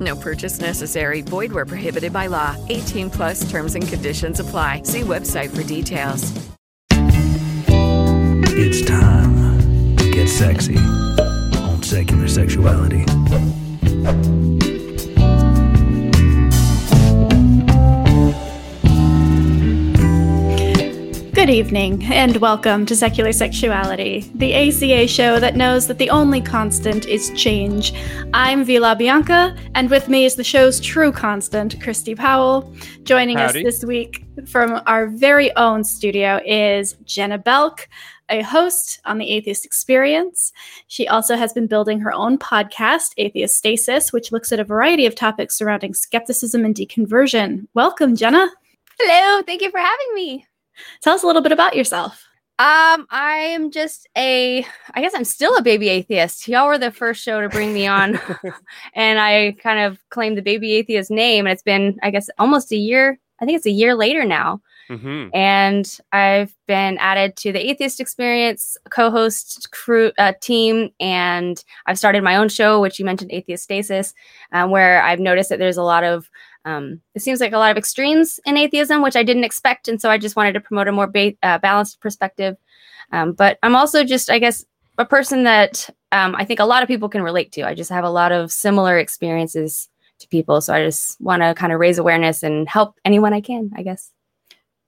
[0.00, 1.20] No purchase necessary.
[1.20, 2.56] Void where prohibited by law.
[2.68, 4.82] 18 plus terms and conditions apply.
[4.84, 6.32] See website for details.
[8.62, 13.04] It's time to get sexy on secular sexuality.
[21.32, 26.40] Good evening, and welcome to Secular Sexuality, the ACA show that knows that the only
[26.40, 27.94] constant is change.
[28.34, 32.74] I'm Vila Bianca, and with me is the show's true constant, Christy Powell.
[33.04, 33.60] Joining Howdy.
[33.60, 37.88] us this week from our very own studio is Jenna Belk,
[38.28, 40.52] a host on the Atheist Experience.
[40.88, 45.06] She also has been building her own podcast, Atheist Stasis, which looks at a variety
[45.06, 47.68] of topics surrounding skepticism and deconversion.
[47.72, 48.50] Welcome, Jenna.
[48.98, 50.46] Hello, thank you for having me.
[51.02, 52.26] Tell us a little bit about yourself.
[52.58, 56.46] Um, I am just a, I guess I'm still a baby atheist.
[56.46, 58.20] Y'all were the first show to bring me on,
[58.94, 61.46] and I kind of claimed the baby atheist name.
[61.46, 63.18] And it's been, I guess, almost a year.
[63.40, 64.60] I think it's a year later now.
[64.90, 71.98] hmm And I've been added to the Atheist Experience co-host crew uh, team, and I've
[71.98, 74.12] started my own show, which you mentioned, Atheist Stasis,
[74.52, 76.28] um, where I've noticed that there's a lot of
[76.64, 80.00] um, it seems like a lot of extremes in atheism, which I didn't expect, and
[80.00, 82.56] so I just wanted to promote a more ba- uh, balanced perspective.
[83.12, 84.64] Um, but I'm also just, I guess,
[84.98, 87.62] a person that um, I think a lot of people can relate to.
[87.62, 89.88] I just have a lot of similar experiences
[90.18, 93.40] to people, so I just want to kind of raise awareness and help anyone I
[93.40, 93.70] can.
[93.74, 94.10] I guess.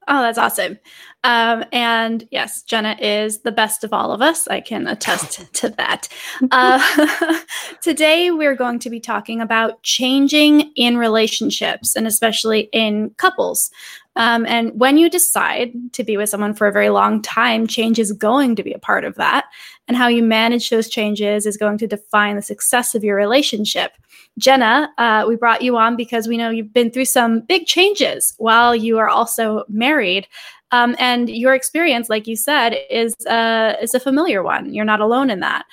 [0.09, 0.79] Oh, that's awesome.
[1.25, 4.49] Um, and yes, Jenna is the best of all of us.
[4.49, 6.09] I can attest to that.
[6.51, 7.39] Uh,
[7.81, 13.71] today, we're going to be talking about changing in relationships and especially in couples.
[14.15, 17.99] Um, and when you decide to be with someone for a very long time, change
[17.99, 19.47] is going to be a part of that.
[19.89, 23.93] And how you manage those changes is going to define the success of your relationship.
[24.39, 28.35] Jenna, uh, we brought you on because we know you've been through some big changes
[28.39, 30.27] while you are also married.
[30.73, 34.73] Um, and your experience, like you said, is uh, is a familiar one.
[34.75, 35.65] You're not alone in that.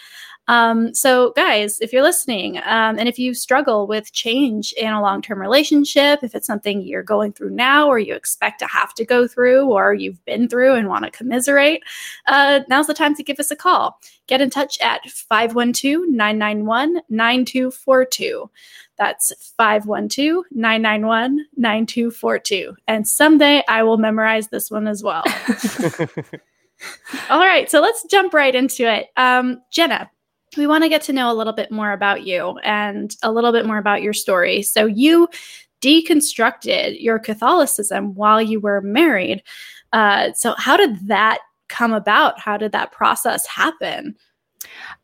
[0.50, 5.00] Um, so, guys, if you're listening, um, and if you struggle with change in a
[5.00, 8.96] long term relationship, if it's something you're going through now, or you expect to have
[8.96, 11.84] to go through, or you've been through and want to commiserate,
[12.26, 14.00] uh, now's the time to give us a call.
[14.26, 18.50] Get in touch at 512 991 9242.
[19.00, 22.76] That's 512 991 9242.
[22.88, 25.24] And someday I will memorize this one as well.
[27.30, 29.08] All right, so let's jump right into it.
[29.18, 30.12] Um, Jenna,
[30.58, 33.52] we want to get to know a little bit more about you and a little
[33.52, 34.62] bit more about your story.
[34.62, 35.30] So, you
[35.82, 39.44] deconstructed your Catholicism while you were married.
[39.94, 41.40] Uh, so, how did that
[41.70, 42.40] come about?
[42.40, 44.16] How did that process happen?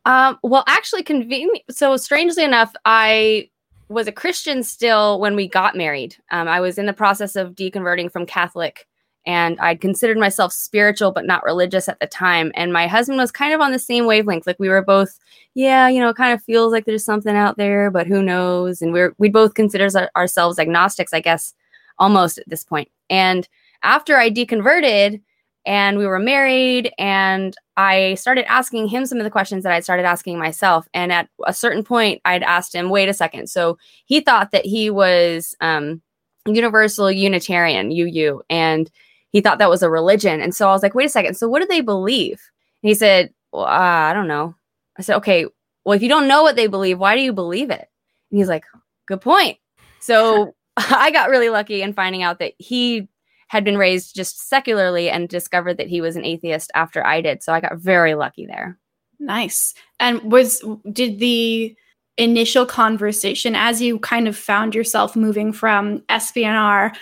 [0.04, 1.62] Um, well, actually, convenient.
[1.70, 3.50] So, strangely enough, I
[3.88, 6.16] was a Christian still when we got married.
[6.30, 8.86] Um, I was in the process of deconverting from Catholic,
[9.26, 12.52] and I'd considered myself spiritual but not religious at the time.
[12.54, 14.46] And my husband was kind of on the same wavelength.
[14.46, 15.18] Like we were both,
[15.54, 18.82] yeah, you know, it kind of feels like there's something out there, but who knows?
[18.82, 21.54] And we're we both consider ourselves agnostics, I guess,
[21.98, 22.88] almost at this point.
[23.10, 23.48] And
[23.82, 25.20] after I deconverted
[25.66, 29.80] and we were married and I started asking him some of the questions that I
[29.80, 30.88] started asking myself.
[30.94, 33.48] And at a certain point, I'd asked him, wait a second.
[33.50, 33.76] So
[34.06, 36.00] he thought that he was um,
[36.46, 38.90] Universal Unitarian, UU, and
[39.30, 40.40] he thought that was a religion.
[40.40, 41.34] And so I was like, wait a second.
[41.34, 42.40] So what do they believe?
[42.82, 44.54] And he said, well, uh, I don't know.
[44.96, 45.46] I said, okay,
[45.84, 47.88] well, if you don't know what they believe, why do you believe it?
[48.30, 48.64] And he's like,
[49.06, 49.58] good point.
[50.00, 53.08] So I got really lucky in finding out that he
[53.48, 57.42] had been raised just secularly and discovered that he was an atheist after I did.
[57.42, 58.78] So I got very lucky there.
[59.18, 59.74] Nice.
[60.00, 60.62] And was
[60.92, 61.76] did the
[62.18, 66.94] initial conversation as you kind of found yourself moving from SBNR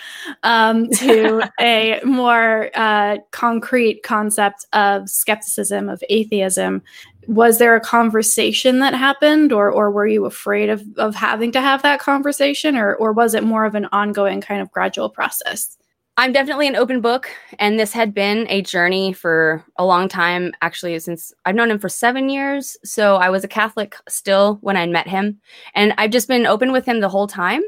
[0.43, 6.81] um, to a more uh, concrete concept of skepticism, of atheism?
[7.27, 11.61] Was there a conversation that happened, or or were you afraid of of having to
[11.61, 15.75] have that conversation, or or was it more of an ongoing kind of gradual process?
[16.17, 17.29] I'm definitely an open book,
[17.59, 20.53] and this had been a journey for a long time.
[20.61, 24.77] Actually, since I've known him for seven years, so I was a Catholic still when
[24.77, 25.41] I met him,
[25.73, 27.63] and I've just been open with him the whole time.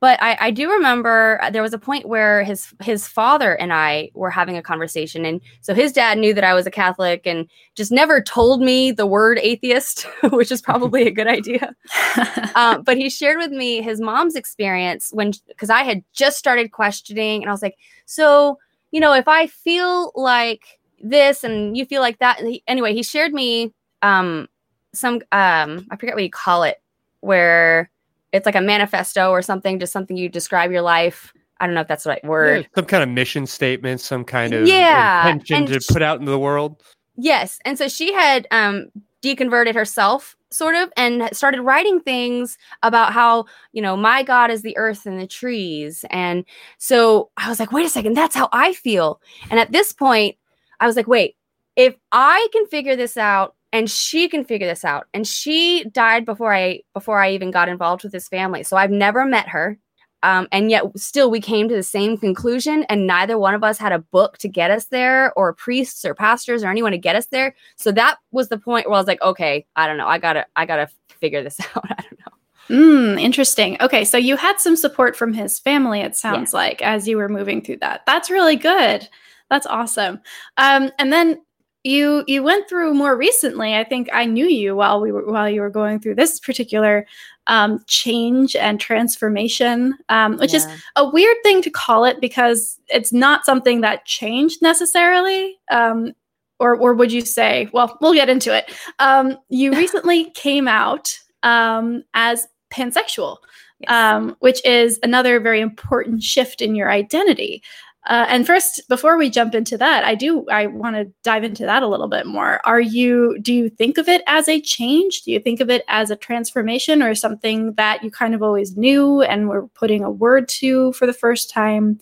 [0.00, 3.72] But I, I do remember uh, there was a point where his his father and
[3.72, 7.26] I were having a conversation, and so his dad knew that I was a Catholic,
[7.26, 11.74] and just never told me the word atheist, which is probably a good idea.
[12.54, 16.72] um, but he shared with me his mom's experience when because I had just started
[16.72, 17.76] questioning, and I was like,
[18.06, 18.58] so
[18.90, 23.02] you know, if I feel like this and you feel like that, he, anyway, he
[23.02, 24.48] shared me um
[24.92, 26.82] some um I forget what you call it
[27.20, 27.88] where
[28.32, 31.32] it's like a manifesto or something, just something you describe your life.
[31.60, 32.62] I don't know if that's the right word.
[32.62, 36.18] Yeah, some kind of mission statement, some kind of Yeah, intention to sh- put out
[36.18, 36.82] into the world.
[37.16, 37.58] Yes.
[37.64, 38.86] And so she had um
[39.22, 44.62] deconverted herself sort of and started writing things about how, you know, my God is
[44.62, 46.04] the earth and the trees.
[46.10, 46.44] And
[46.78, 49.20] so I was like, wait a second, that's how I feel.
[49.50, 50.36] And at this point,
[50.80, 51.36] I was like, wait,
[51.76, 56.24] if I can figure this out and she can figure this out and she died
[56.24, 58.62] before I before I even got involved with his family.
[58.62, 59.78] So I've never met her.
[60.24, 63.76] Um, and yet still we came to the same conclusion and neither one of us
[63.76, 67.16] had a book to get us there or priests or pastors or anyone to get
[67.16, 70.06] us there so that was the point where i was like okay i don't know
[70.06, 72.32] i gotta i gotta figure this out i don't know
[72.70, 73.76] Mm, interesting.
[73.80, 76.00] Okay, so you had some support from his family.
[76.00, 78.02] It sounds like as you were moving through that.
[78.06, 79.06] That's really good.
[79.50, 80.20] That's awesome.
[80.56, 81.42] Um, and then
[81.84, 83.74] you you went through more recently.
[83.74, 87.06] I think I knew you while we were while you were going through this particular
[87.48, 93.12] um, change and transformation, um, which is a weird thing to call it because it's
[93.12, 95.58] not something that changed necessarily.
[95.70, 96.12] Um,
[96.60, 98.72] or, or would you say, well, we'll get into it.
[99.00, 103.38] Um, you recently came out um, as pansexual,
[103.80, 103.90] Yes.
[103.90, 107.64] um, which is another very important shift in your identity.
[108.08, 111.64] Uh, and first, before we jump into that, I do I want to dive into
[111.66, 112.60] that a little bit more.
[112.66, 115.22] Are you do you think of it as a change?
[115.22, 118.76] Do you think of it as a transformation or something that you kind of always
[118.76, 121.98] knew and were putting a word to for the first time?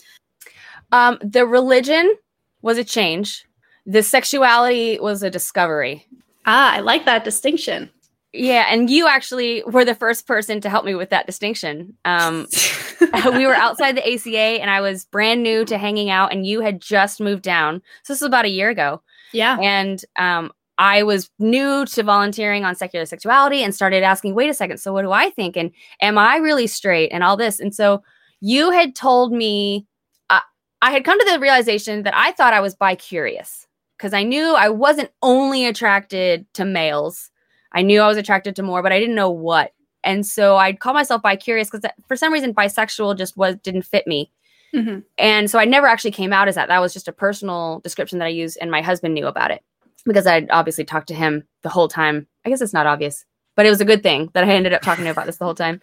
[0.93, 2.15] um, the religion
[2.63, 3.45] was a change
[3.87, 6.05] the sexuality was a discovery
[6.47, 7.89] Ah, I like that distinction.
[8.33, 12.47] yeah and you actually were the first person to help me with that distinction um,
[13.33, 16.61] we were outside the ACA and I was brand new to hanging out and you
[16.61, 17.83] had just moved down.
[18.03, 19.03] So this was about a year ago.
[19.33, 19.59] yeah.
[19.61, 24.55] And um, I was new to volunteering on secular sexuality and started asking, wait a
[24.55, 25.57] second, so what do I think?
[25.57, 27.61] And am I really straight and all this?
[27.61, 28.03] And so
[28.41, 29.87] you had told me,
[30.31, 30.41] uh,
[30.81, 33.67] I had come to the realization that I thought I was bi curious
[33.99, 37.31] because I knew I wasn't only attracted to males.
[37.73, 39.73] I knew I was attracted to more, but I didn't know what.
[40.05, 43.83] And so I'd call myself bi curious because for some reason bisexual just was didn't
[43.83, 44.31] fit me.
[44.75, 45.03] Mhm.
[45.19, 46.69] And so I never actually came out as that.
[46.69, 49.63] That was just a personal description that I used, and my husband knew about it
[50.07, 52.27] because I'd obviously talked to him the whole time.
[52.45, 53.25] I guess it's not obvious,
[53.57, 55.39] but it was a good thing that I ended up talking to him about this
[55.39, 55.81] the whole time.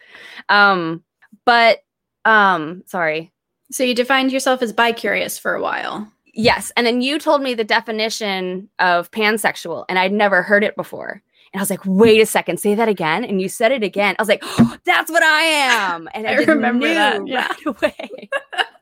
[0.50, 1.04] Um,
[1.46, 1.84] but
[2.26, 3.32] um, sorry.
[3.72, 6.12] So you defined yourself as bi-curious for a while.
[6.34, 6.72] Yes.
[6.78, 11.22] And then you told me the definition of pansexual, and I'd never heard it before.
[11.54, 13.24] And I was like, wait a second, say that again.
[13.24, 14.16] And you said it again.
[14.18, 16.10] I was like, oh, that's what I am.
[16.14, 17.48] And I, I remember knew that, yeah.
[17.48, 18.30] right away.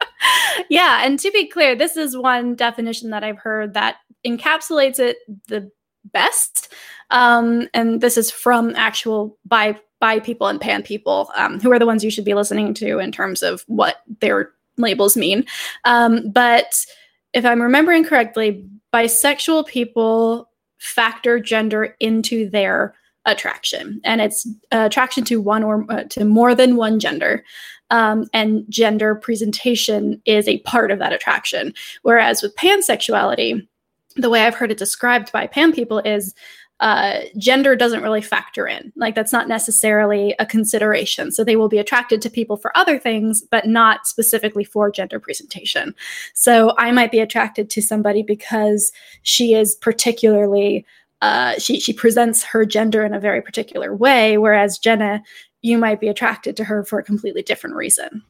[0.69, 5.17] yeah, and to be clear, this is one definition that I've heard that encapsulates it
[5.48, 5.72] the
[6.05, 6.74] best.
[7.12, 11.79] Um, and this is from actual bi bi people and pan people, um, who are
[11.79, 15.45] the ones you should be listening to in terms of what their labels mean.
[15.86, 16.86] Um, but
[17.34, 25.24] if I'm remembering correctly, bisexual people factor gender into their attraction, and it's uh, attraction
[25.25, 27.44] to one or uh, to more than one gender
[27.91, 31.74] um, and gender presentation is a part of that attraction.
[32.01, 33.67] Whereas with pansexuality,
[34.15, 36.34] the way I've heard it described by pan people is
[36.82, 38.91] uh, gender doesn't really factor in.
[38.96, 41.32] Like that's not necessarily a consideration.
[41.32, 45.20] So they will be attracted to people for other things, but not specifically for gender
[45.20, 45.96] presentation.
[46.34, 48.91] So I might be attracted to somebody because
[49.24, 50.86] she is particularly.
[51.22, 55.24] Uh, she she presents her gender in a very particular way, whereas Jenna
[55.62, 58.22] you might be attracted to her for a completely different reason.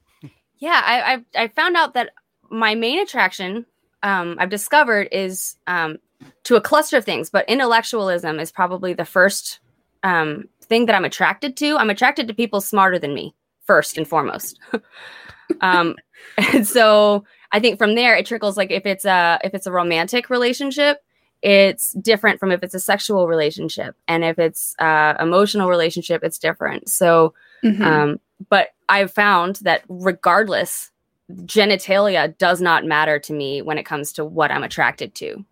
[0.59, 2.11] Yeah, I, I I found out that
[2.49, 3.65] my main attraction
[4.03, 5.97] um, I've discovered is um,
[6.43, 9.59] to a cluster of things, but intellectualism is probably the first
[10.03, 13.33] um, thing that I'm attracted to, I'm attracted to people smarter than me
[13.65, 14.59] first and foremost.
[15.61, 15.95] um,
[16.53, 18.57] and so I think from there it trickles.
[18.57, 21.03] Like if it's a if it's a romantic relationship,
[21.41, 26.39] it's different from if it's a sexual relationship, and if it's uh, emotional relationship, it's
[26.39, 26.89] different.
[26.89, 27.81] So, Mhm.
[27.81, 30.91] um, but I've found that regardless,
[31.31, 35.43] genitalia does not matter to me when it comes to what I'm attracted to.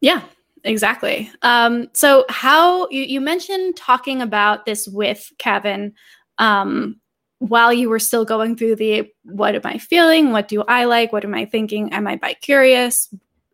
[0.00, 0.22] Yeah,
[0.64, 1.30] exactly.
[1.42, 5.94] Um, so how you, you mentioned talking about this with Kevin
[6.38, 7.00] um,
[7.38, 10.32] while you were still going through the what am I feeling?
[10.32, 11.12] What do I like?
[11.12, 11.92] What am I thinking?
[11.92, 13.12] Am I bi curious?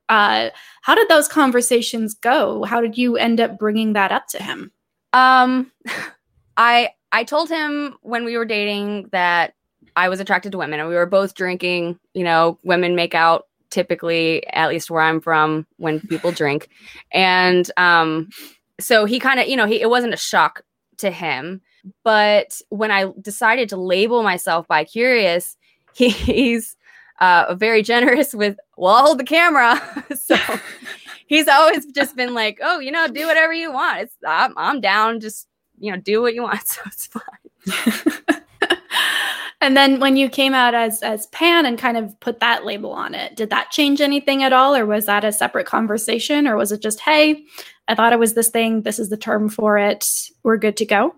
[0.08, 0.50] Uh,
[0.82, 2.64] how did those conversations go?
[2.64, 4.70] How did you end up bringing that up to him?
[5.12, 5.72] Um,
[6.56, 9.54] I I told him when we were dating that
[9.94, 11.98] I was attracted to women, and we were both drinking.
[12.14, 16.68] You know, women make out typically, at least where I'm from, when people drink,
[17.12, 18.28] and um,
[18.80, 20.62] so he kind of, you know, he it wasn't a shock
[20.98, 21.60] to him,
[22.04, 25.56] but when I decided to label myself bi curious,
[25.94, 26.76] he, he's
[27.20, 29.80] uh, very generous with, well, I'll hold the camera,
[30.16, 30.36] so
[31.26, 34.02] he's always just been like, oh, you know, do whatever you want.
[34.02, 35.20] It's I'm, I'm down.
[35.20, 36.60] Just you know, do what you want.
[36.66, 38.42] So it's fine.
[39.66, 42.92] And then when you came out as as Pan and kind of put that label
[42.92, 46.56] on it, did that change anything at all, or was that a separate conversation, or
[46.56, 47.44] was it just, hey,
[47.88, 48.82] I thought it was this thing.
[48.82, 50.30] This is the term for it.
[50.44, 51.16] We're good to go.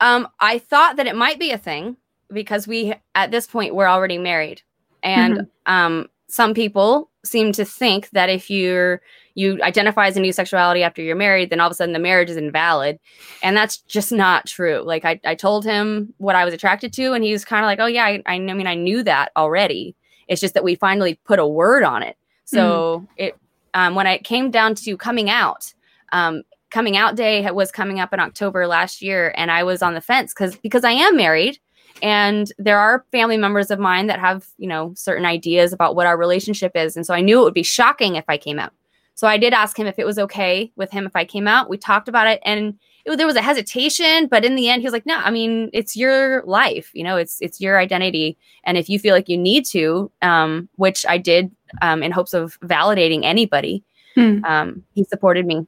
[0.00, 1.96] Um, I thought that it might be a thing
[2.32, 4.62] because we at this point we're already married,
[5.04, 9.00] and um, some people seem to think that if you're
[9.34, 11.98] you identify as a new sexuality after you're married, then all of a sudden the
[11.98, 12.98] marriage is invalid.
[13.42, 14.82] And that's just not true.
[14.84, 17.66] Like I, I told him what I was attracted to, and he was kind of
[17.66, 19.96] like, Oh yeah, I, I mean I knew that already.
[20.28, 22.16] It's just that we finally put a word on it.
[22.44, 23.36] So it
[23.74, 25.72] um, when I came down to coming out,
[26.12, 29.94] um, coming out day was coming up in October last year, and I was on
[29.94, 31.58] the fence because because I am married,
[32.02, 36.06] and there are family members of mine that have you know certain ideas about what
[36.06, 38.72] our relationship is, and so I knew it would be shocking if I came out.
[39.14, 41.70] So I did ask him if it was okay with him if I came out.
[41.70, 44.86] We talked about it, and it, there was a hesitation, but in the end, he
[44.86, 46.90] was like, "No, I mean, it's your life.
[46.92, 50.68] You know, it's it's your identity, and if you feel like you need to, um,
[50.76, 51.50] which I did,
[51.82, 54.44] um, in hopes of validating anybody, Hmm.
[54.44, 55.66] um, he supported me.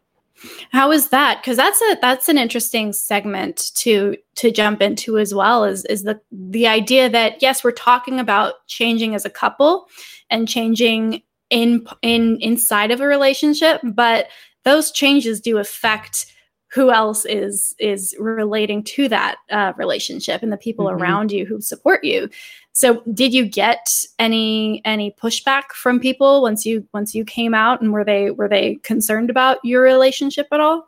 [0.70, 1.40] How is that?
[1.40, 5.64] Because that's a that's an interesting segment to to jump into as well.
[5.64, 9.86] Is is the the idea that yes, we're talking about changing as a couple
[10.30, 14.28] and changing in in inside of a relationship, but
[14.64, 16.26] those changes do affect
[16.72, 21.00] who else is is relating to that uh, relationship and the people Mhm.
[21.00, 22.28] around you who support you.
[22.76, 23.88] So, did you get
[24.18, 28.48] any any pushback from people once you once you came out, and were they were
[28.48, 30.84] they concerned about your relationship at all?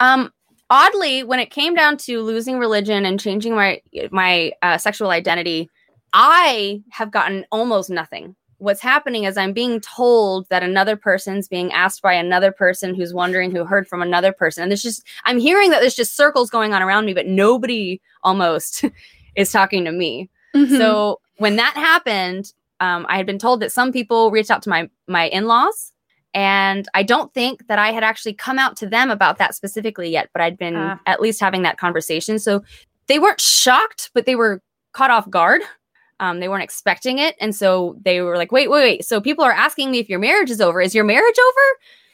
[0.00, 0.32] Um,
[0.70, 5.68] oddly, when it came down to losing religion and changing my my uh, sexual identity,
[6.14, 8.34] I have gotten almost nothing.
[8.56, 13.12] What's happening is I'm being told that another person's being asked by another person who's
[13.12, 16.48] wondering who heard from another person, and there's just I'm hearing that there's just circles
[16.48, 18.86] going on around me, but nobody almost
[19.36, 20.30] is talking to me.
[20.56, 20.76] Mm-hmm.
[20.76, 24.68] So when that happened, um, I had been told that some people reached out to
[24.70, 25.92] my my in laws,
[26.34, 30.10] and I don't think that I had actually come out to them about that specifically
[30.10, 30.28] yet.
[30.32, 30.98] But I'd been Ah.
[31.06, 32.62] at least having that conversation, so
[33.06, 34.60] they weren't shocked, but they were
[34.92, 35.62] caught off guard.
[36.18, 39.44] Um, they weren't expecting it, and so they were like, "Wait, wait, wait!" So people
[39.44, 40.80] are asking me if your marriage is over.
[40.80, 41.60] Is your marriage over?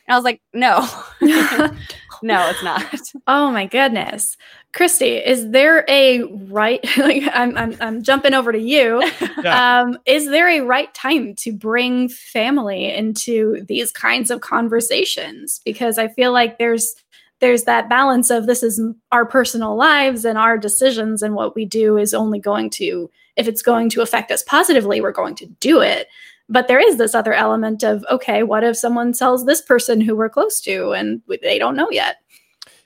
[0.09, 0.81] And I was like, "No,
[2.23, 2.85] no, it's not."
[3.27, 4.37] oh my goodness,
[4.73, 6.81] Christy, is there a right?
[6.97, 9.03] Like, I'm I'm I'm jumping over to you.
[9.43, 9.81] Yeah.
[9.81, 15.61] Um, is there a right time to bring family into these kinds of conversations?
[15.65, 16.95] Because I feel like there's
[17.41, 21.65] there's that balance of this is our personal lives and our decisions and what we
[21.65, 25.47] do is only going to if it's going to affect us positively we're going to
[25.59, 26.07] do it
[26.49, 30.15] but there is this other element of okay what if someone tells this person who
[30.15, 32.19] we're close to and they don't know yet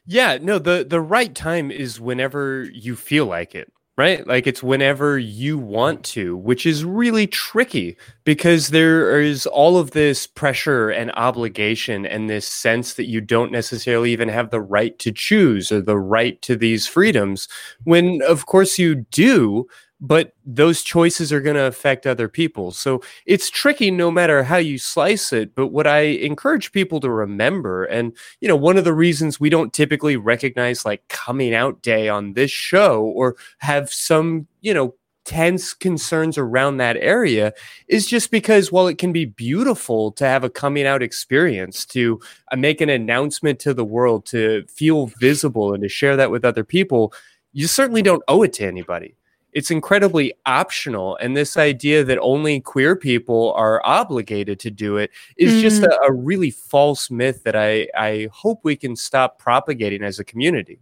[0.07, 4.25] Yeah, no, the the right time is whenever you feel like it, right?
[4.27, 9.91] Like it's whenever you want to, which is really tricky because there is all of
[9.93, 14.97] this pressure and obligation and this sense that you don't necessarily even have the right
[15.01, 17.49] to choose or the right to these freedoms
[17.85, 19.67] when of course you do,
[20.01, 22.71] but those choices are going to affect other people.
[22.71, 27.11] So it's tricky no matter how you slice it, but what I encourage people to
[27.11, 31.83] remember and you know, one of the reasons we don't typically recognize like coming out
[31.83, 37.53] day on this show or have some, you know, tense concerns around that area
[37.89, 42.21] is just because while it can be beautiful to have a coming out experience to
[42.53, 46.45] uh, make an announcement to the world to feel visible and to share that with
[46.45, 47.13] other people
[47.53, 49.16] you certainly don't owe it to anybody
[49.57, 55.11] it's incredibly optional and this idea that only queer people are obligated to do it
[55.39, 55.63] is mm.
[55.63, 60.19] just a, a really false myth that i i hope we can stop propagating as
[60.19, 60.79] a community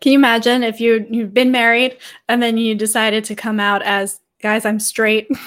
[0.00, 1.96] can you imagine if you you've been married
[2.28, 5.26] and then you decided to come out as guys, I'm straight.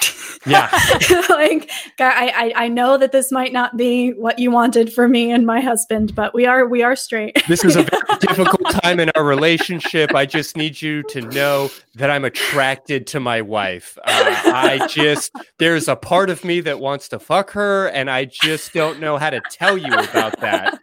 [0.45, 0.69] Yeah.
[1.29, 5.31] like I, I I know that this might not be what you wanted for me
[5.31, 7.41] and my husband, but we are we are straight.
[7.49, 10.15] this is a very difficult time in our relationship.
[10.15, 13.97] I just need you to know that I'm attracted to my wife.
[14.05, 18.25] Uh, I just there's a part of me that wants to fuck her, and I
[18.25, 20.79] just don't know how to tell you about that.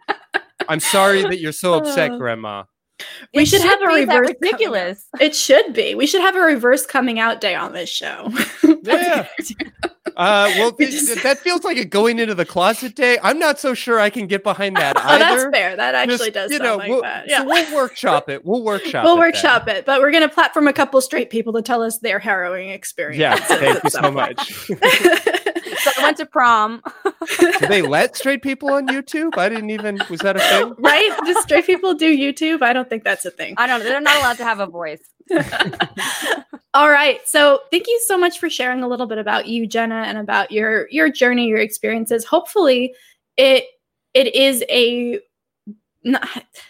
[0.69, 2.17] I'm sorry that you're so upset, uh.
[2.17, 2.65] Grandma.
[3.33, 4.29] We should, should have a reverse.
[4.41, 5.07] Ridiculous.
[5.19, 5.95] It should be.
[5.95, 8.31] We should have a reverse coming out day on this show.
[8.83, 9.27] yeah.
[10.15, 13.17] Uh, well, th- that feels like a going into the closet day.
[13.21, 15.15] I'm not so sure I can get behind that either.
[15.15, 15.75] oh, that's fair.
[15.75, 17.27] That actually Just, does you know, like we'll, that.
[17.27, 17.39] Yeah.
[17.39, 18.45] So we'll workship it.
[18.45, 19.03] We'll workshop.
[19.03, 19.07] It.
[19.07, 19.77] We'll workshop then.
[19.77, 23.19] it, but we're gonna platform a couple straight people to tell us their harrowing experience.
[23.19, 24.69] Yeah, thank you so much.
[25.85, 26.81] So I went to prom.
[27.39, 29.37] Do they let straight people on YouTube?
[29.37, 29.99] I didn't even.
[30.09, 30.75] Was that a thing?
[30.79, 31.15] Right?
[31.25, 32.61] Do straight people do YouTube?
[32.61, 33.53] I don't think that's a thing.
[33.57, 33.83] I don't.
[33.83, 35.01] They're not allowed to have a voice.
[36.73, 37.19] All right.
[37.27, 40.51] So thank you so much for sharing a little bit about you, Jenna, and about
[40.51, 42.25] your your journey, your experiences.
[42.25, 42.93] Hopefully,
[43.37, 43.65] it
[44.13, 45.19] it is a
[46.03, 46.27] not,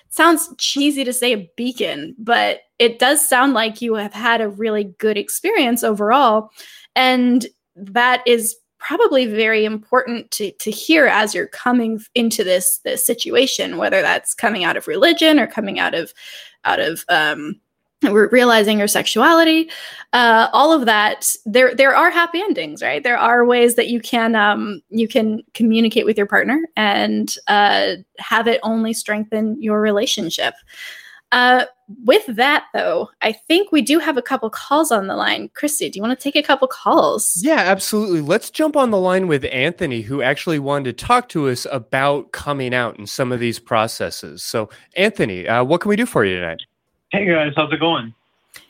[0.09, 4.49] sounds cheesy to say a beacon, but it does sound like you have had a
[4.49, 6.49] really good experience overall,
[6.95, 7.45] and
[7.75, 13.77] that is probably very important to, to hear as you're coming into this this situation
[13.77, 16.13] whether that's coming out of religion or coming out of
[16.65, 17.59] out of um,
[18.03, 19.69] realizing your sexuality
[20.13, 23.03] uh, all of that there there are happy endings right?
[23.03, 27.95] There are ways that you can um, you can communicate with your partner and uh,
[28.19, 30.53] have it only strengthen your relationship.
[31.31, 31.65] Uh,
[32.03, 35.49] with that, though, I think we do have a couple calls on the line.
[35.53, 37.41] Christy, do you want to take a couple calls?
[37.43, 38.21] Yeah, absolutely.
[38.21, 42.31] Let's jump on the line with Anthony, who actually wanted to talk to us about
[42.31, 44.43] coming out and some of these processes.
[44.43, 46.61] So, Anthony, uh, what can we do for you tonight?
[47.11, 48.13] Hey guys, how's it going?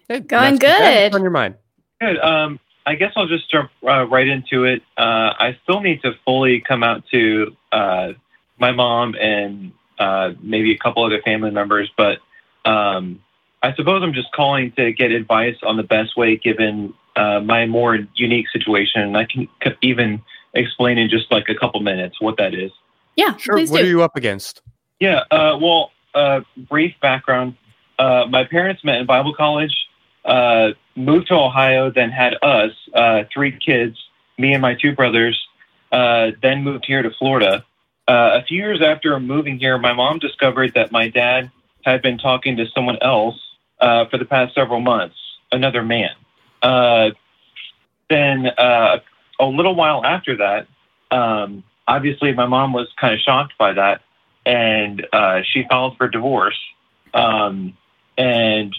[0.07, 1.15] Hey, going good.
[1.15, 1.55] On your mind?
[1.99, 2.19] Good.
[2.19, 4.83] Um, I guess I'll just jump uh, right into it.
[4.97, 8.13] Uh, I still need to fully come out to uh,
[8.59, 12.19] my mom and uh, maybe a couple other family members, but
[12.65, 13.21] um,
[13.63, 17.65] I suppose I'm just calling to get advice on the best way given uh, my
[17.65, 19.01] more unique situation.
[19.01, 19.47] And I can
[19.81, 20.21] even
[20.53, 22.71] explain in just like a couple minutes what that is.
[23.15, 23.55] Yeah, sure.
[23.55, 23.85] What do.
[23.85, 24.61] are you up against?
[24.99, 27.55] Yeah, uh, well, uh, brief background.
[27.97, 29.75] Uh, my parents met in Bible college,
[30.25, 33.97] uh, moved to Ohio, then had us, uh, three kids,
[34.37, 35.39] me and my two brothers,
[35.91, 37.65] then moved here to Florida.
[38.07, 41.51] a few years after moving here, my mom discovered that my dad
[41.85, 43.39] had been talking to someone else
[43.79, 45.15] uh, for the past several months,
[45.51, 46.15] another man.
[46.61, 47.11] Uh,
[48.09, 48.97] then uh,
[49.39, 50.67] a little while after that,
[51.11, 54.01] um, obviously my mom was kind of shocked by that,
[54.45, 56.59] and uh, she filed for divorce.
[57.13, 57.77] Um,
[58.17, 58.75] and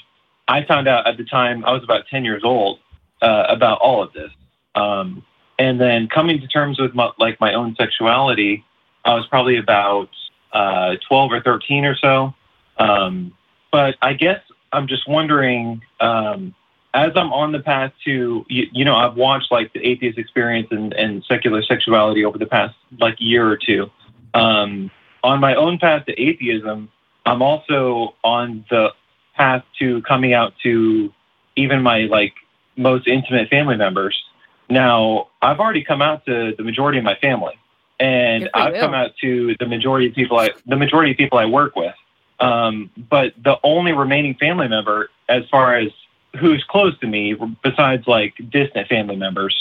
[0.48, 2.80] I found out at the time I was about ten years old
[3.22, 4.30] uh, about all of this.
[4.74, 5.24] Um,
[5.58, 8.64] and then coming to terms with my, like my own sexuality,
[9.04, 10.10] I was probably about
[10.52, 12.34] uh, twelve or thirteen or so.
[12.78, 13.32] Um,
[13.72, 14.40] but I guess
[14.72, 16.54] I'm just wondering, um,
[16.94, 20.68] as I'm on the path to, you, you, know, I've watched like the atheist experience
[20.70, 23.90] and, and secular sexuality over the past like year or two.
[24.34, 24.90] Um,
[25.22, 26.90] on my own path to atheism,
[27.24, 28.90] I'm also on the
[29.34, 31.12] path to coming out to
[31.56, 32.34] even my like
[32.76, 34.22] most intimate family members.
[34.68, 37.58] Now, I've already come out to the majority of my family,
[38.00, 41.46] and I've come out to the majority of people I the majority of people I
[41.46, 41.94] work with.
[42.38, 45.90] Um, but the only remaining family member, as far as
[46.38, 49.56] who's close to me, besides like distant family members,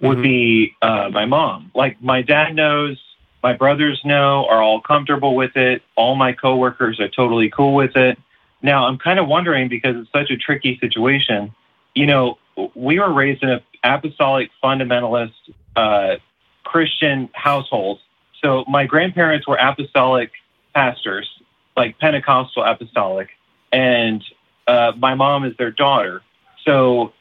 [0.00, 0.22] would mm-hmm.
[0.22, 1.70] be uh, my mom.
[1.74, 3.00] Like my dad knows,
[3.42, 5.82] my brothers know, are all comfortable with it.
[5.96, 8.18] All my coworkers are totally cool with it.
[8.62, 11.54] Now I'm kind of wondering because it's such a tricky situation.
[11.94, 12.38] You know,
[12.74, 15.34] we were raised in an apostolic fundamentalist
[15.76, 16.16] uh,
[16.64, 18.00] Christian household.
[18.42, 20.32] So my grandparents were apostolic
[20.74, 21.28] pastors
[21.76, 23.30] like Pentecostal apostolic,
[23.72, 24.22] and
[24.66, 26.22] uh, my mom is their daughter.
[26.64, 27.12] So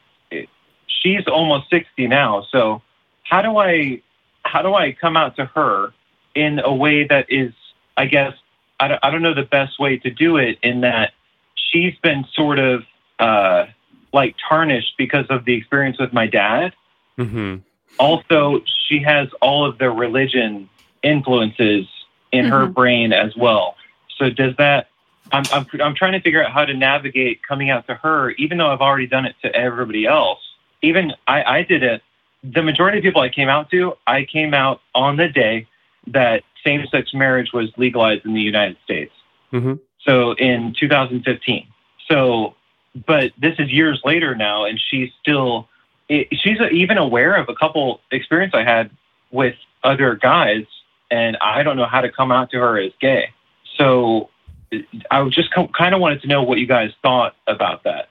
[0.88, 2.46] she's almost 60 now.
[2.52, 2.82] So
[3.24, 4.02] how do I
[4.46, 5.94] how do I come out to her
[6.36, 7.54] in a way that is,
[7.96, 8.34] I guess,
[8.80, 11.14] I don't, I don't know the best way to do it in that
[11.56, 12.84] she's been sort of
[13.20, 13.66] uh,
[14.12, 16.74] like tarnished because of the experience with my dad.
[17.18, 17.58] hmm
[18.00, 20.70] Also, she has all of the religion
[21.04, 21.86] influences
[22.32, 22.74] in her Mhm.
[22.74, 23.76] brain as well.
[24.18, 24.90] So does that?
[25.32, 28.58] I'm, I'm I'm trying to figure out how to navigate coming out to her, even
[28.58, 30.40] though I've already done it to everybody else.
[30.82, 32.02] Even I, I did it.
[32.44, 35.66] The majority of people I came out to, I came out on the day
[36.08, 39.14] that same-sex marriage was legalized in the United States.
[39.54, 39.80] Mhm.
[40.06, 41.68] So in 2015.
[42.10, 42.56] So,
[43.08, 45.70] but this is years later now, and she's still
[46.10, 48.92] it, she's even aware of a couple experience I had
[49.32, 50.66] with other guys,
[51.10, 53.30] and I don't know how to come out to her as gay.
[53.78, 54.30] So
[55.12, 58.10] I just kind of wanted to know what you guys thought about that.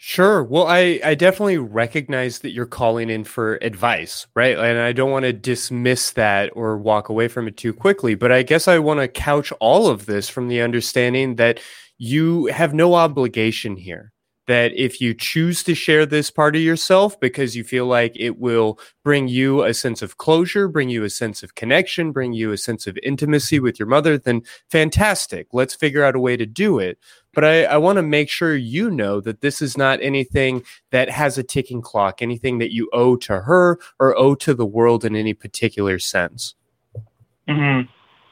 [0.00, 0.44] Sure.
[0.44, 4.56] Well, I, I definitely recognize that you're calling in for advice, right?
[4.56, 8.14] And I don't want to dismiss that or walk away from it too quickly.
[8.14, 11.58] But I guess I want to couch all of this from the understanding that
[11.98, 14.12] you have no obligation here.
[14.48, 18.38] That if you choose to share this part of yourself because you feel like it
[18.38, 22.50] will bring you a sense of closure, bring you a sense of connection, bring you
[22.50, 25.46] a sense of intimacy with your mother, then fantastic.
[25.52, 26.98] Let's figure out a way to do it
[27.38, 31.08] but I, I want to make sure you know that this is not anything that
[31.08, 35.04] has a ticking clock, anything that you owe to her or owe to the world
[35.04, 36.56] in any particular sense.
[37.48, 37.82] hmm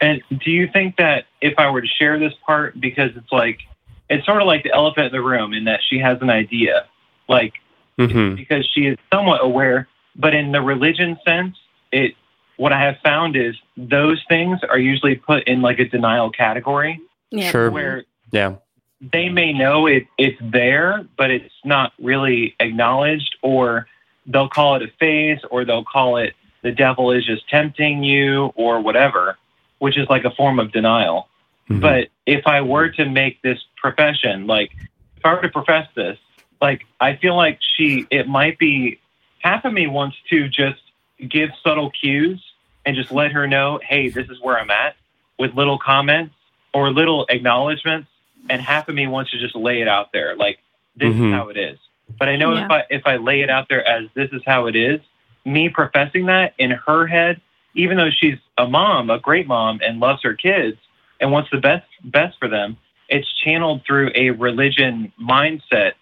[0.00, 3.60] And do you think that if I were to share this part, because it's like,
[4.08, 6.86] it's sort of like the elephant in the room in that she has an idea,
[7.28, 7.54] like,
[7.98, 8.34] Mm-hmm.
[8.34, 11.56] because she is somewhat aware, but in the religion sense,
[11.92, 12.12] it,
[12.58, 17.00] what I have found is those things are usually put in like a denial category
[17.30, 17.50] Yeah.
[17.50, 17.70] Sure.
[17.70, 18.56] where Yeah.
[19.00, 23.86] they may know it, it's there, but it's not really acknowledged, or
[24.26, 28.52] they'll call it a phase, or they'll call it the devil is just tempting you,
[28.56, 29.38] or whatever,
[29.78, 31.28] which is like a form of denial.
[31.70, 31.80] Mhm.
[31.80, 34.72] But if I were to make this profession, like
[35.16, 36.18] if I were to profess this,
[36.60, 38.98] like I feel like she, it might be
[39.40, 40.80] half of me wants to just
[41.28, 42.42] give subtle cues
[42.84, 44.96] and just let her know, hey, this is where I'm at
[45.38, 46.34] with little comments
[46.72, 48.08] or little acknowledgments.
[48.48, 50.60] And half of me wants to just lay it out there, like
[50.94, 51.28] this Mhm.
[51.28, 51.78] is how it is.
[52.16, 52.64] But I know Yeah.
[52.66, 55.00] if I if I lay it out there as this is how it is,
[55.44, 57.40] me professing that in her head,
[57.74, 60.78] even though she's a mom, a great mom, and loves her kids
[61.20, 62.76] and what's the best best for them,
[63.08, 65.92] it's channeled through a religion mindset.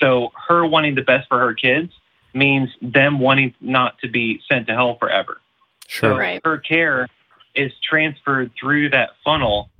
[0.00, 1.92] So her wanting the best for her kids
[2.32, 5.40] means them wanting not to be sent to hell forever.
[5.86, 6.12] Sure.
[6.12, 6.40] So Right.
[6.44, 7.08] her care
[7.54, 9.70] is transferred through that funnel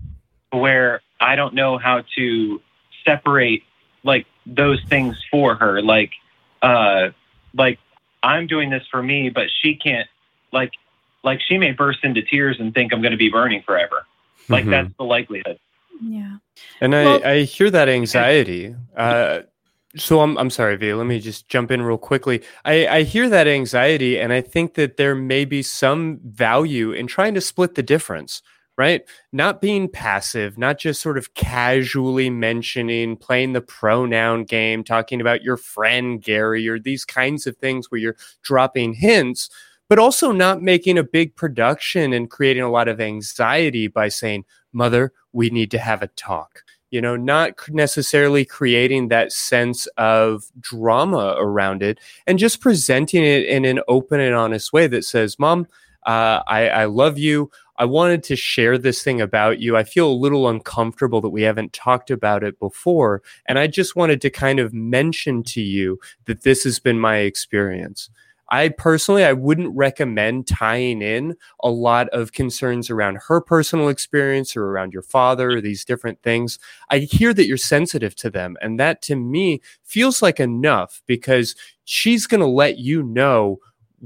[0.50, 2.60] where I don't know how to
[3.04, 3.64] separate
[4.04, 5.82] like those things for her.
[5.82, 6.12] Like
[6.62, 7.08] uh
[7.56, 7.78] like
[8.22, 10.08] I'm doing this for me, but she can't
[10.52, 10.72] like
[11.24, 14.06] like she may burst into tears and think I'm gonna be burning forever.
[14.48, 14.70] Like Mhm.
[14.70, 15.58] that's the likelihood.
[16.02, 16.36] Yeah.
[16.80, 18.74] And I, Well- I hear that anxiety.
[18.96, 19.40] Uh,
[19.96, 20.92] so I'm, I'm sorry, V.
[20.92, 22.42] Let me just jump in real quickly.
[22.64, 27.06] I, I hear that anxiety, and I think that there may be some value in
[27.06, 28.42] trying to split the difference,
[28.76, 29.02] right?
[29.32, 35.44] Not being passive, not just sort of casually mentioning, playing the pronoun game, talking about
[35.44, 39.48] your friend Gary, or these kinds of things where you're dropping hints,
[39.88, 44.44] but also not making a big production and creating a lot of anxiety by saying,
[44.72, 46.62] Mother, we need to have a talk.
[46.90, 53.46] You know, not necessarily creating that sense of drama around it and just presenting it
[53.46, 55.66] in an open and honest way that says, Mom,
[56.06, 57.50] uh, I, I love you.
[57.76, 59.76] I wanted to share this thing about you.
[59.76, 63.22] I feel a little uncomfortable that we haven't talked about it before.
[63.46, 67.18] And I just wanted to kind of mention to you that this has been my
[67.18, 68.10] experience.
[68.50, 74.56] I personally, I wouldn't recommend tying in a lot of concerns around her personal experience
[74.56, 76.58] or around your father or these different things.
[76.90, 78.56] I hear that you're sensitive to them.
[78.60, 81.54] And that to me feels like enough because
[81.84, 83.58] she's going to let you know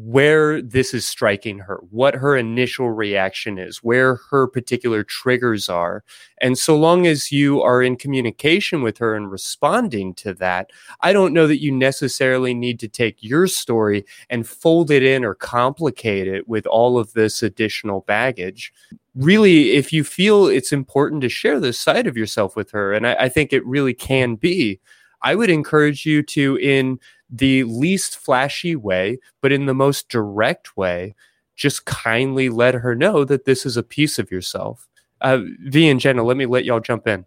[0.04, 6.04] where this is striking her, what her initial reaction is, where her particular triggers are.
[6.40, 11.12] And so long as you are in communication with her and responding to that, I
[11.12, 15.34] don't know that you necessarily need to take your story and fold it in or
[15.34, 18.72] complicate it with all of this additional baggage.
[19.16, 23.04] Really, if you feel it's important to share this side of yourself with her, and
[23.04, 24.78] I, I think it really can be,
[25.22, 30.76] I would encourage you to, in the least flashy way, but in the most direct
[30.76, 31.14] way,
[31.56, 34.88] just kindly let her know that this is a piece of yourself.
[35.20, 37.26] Uh, v and Jenna, let me let y'all jump in.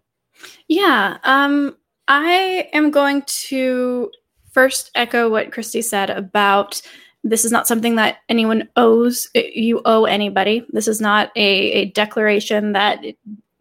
[0.68, 1.18] Yeah.
[1.24, 1.76] Um,
[2.08, 4.10] I am going to
[4.50, 6.80] first echo what Christy said about
[7.24, 9.28] this is not something that anyone owes.
[9.34, 10.66] You owe anybody.
[10.70, 13.04] This is not a, a declaration that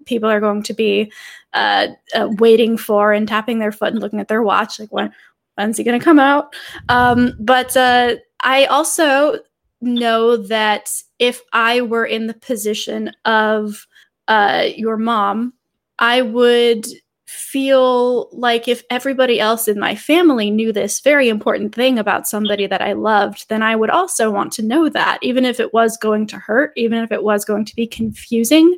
[0.05, 1.11] people are going to be
[1.53, 4.79] uh, uh, waiting for and tapping their foot and looking at their watch.
[4.79, 5.13] Like when
[5.55, 6.53] when's he going to come out?
[6.89, 9.39] Um, but uh, I also
[9.81, 13.85] know that if I were in the position of
[14.27, 15.53] uh, your mom,
[15.99, 16.87] I would
[17.25, 22.67] feel like if everybody else in my family knew this very important thing about somebody
[22.67, 25.95] that I loved, then I would also want to know that, even if it was
[25.97, 28.77] going to hurt, even if it was going to be confusing.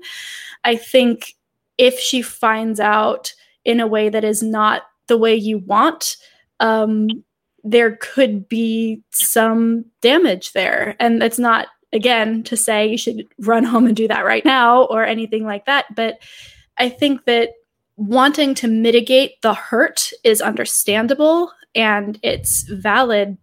[0.64, 1.34] I think
[1.78, 3.34] if she finds out
[3.66, 6.18] in a way that is not the way you want,
[6.60, 7.08] um,
[7.64, 10.96] there could be some damage there.
[11.00, 14.84] And that's not, again, to say you should run home and do that right now
[14.86, 15.86] or anything like that.
[15.96, 16.20] But
[16.78, 17.52] I think that
[17.96, 23.38] wanting to mitigate the hurt is understandable and it's valid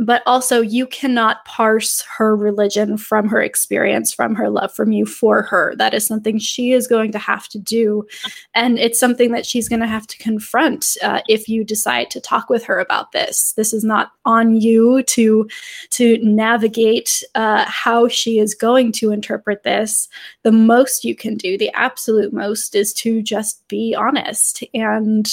[0.00, 5.04] but also you cannot parse her religion from her experience from her love from you
[5.04, 5.74] for her.
[5.76, 8.06] That is something she is going to have to do
[8.54, 12.20] and it's something that she's going to have to confront uh, if you decide to
[12.20, 13.52] talk with her about this.
[13.52, 15.46] This is not on you to
[15.90, 20.08] to navigate uh, how she is going to interpret this.
[20.44, 25.30] The most you can do the absolute most is to just be honest and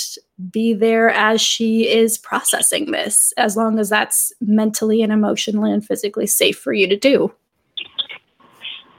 [0.52, 5.86] be there as she is processing this, as long as that's mentally and emotionally and
[5.86, 7.34] physically safe for you to do.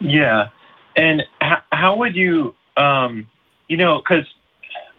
[0.00, 0.48] Yeah.
[0.96, 3.28] And h- how would you, um,
[3.68, 4.26] you know, because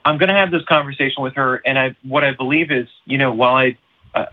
[0.06, 3.18] I'm going to have this conversation with her, and I what I believe is, you
[3.18, 3.78] know, while I,
[4.16, 4.26] uh,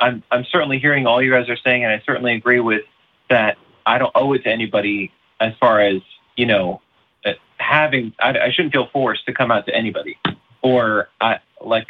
[0.00, 2.82] I'm I'm certainly hearing all you guys are saying, and I certainly agree with
[3.30, 3.56] that.
[3.86, 6.02] I don't owe it to anybody as far as
[6.36, 6.80] you know,
[7.24, 8.12] uh, having.
[8.20, 10.18] I, I shouldn't feel forced to come out to anybody,
[10.62, 11.86] or I, like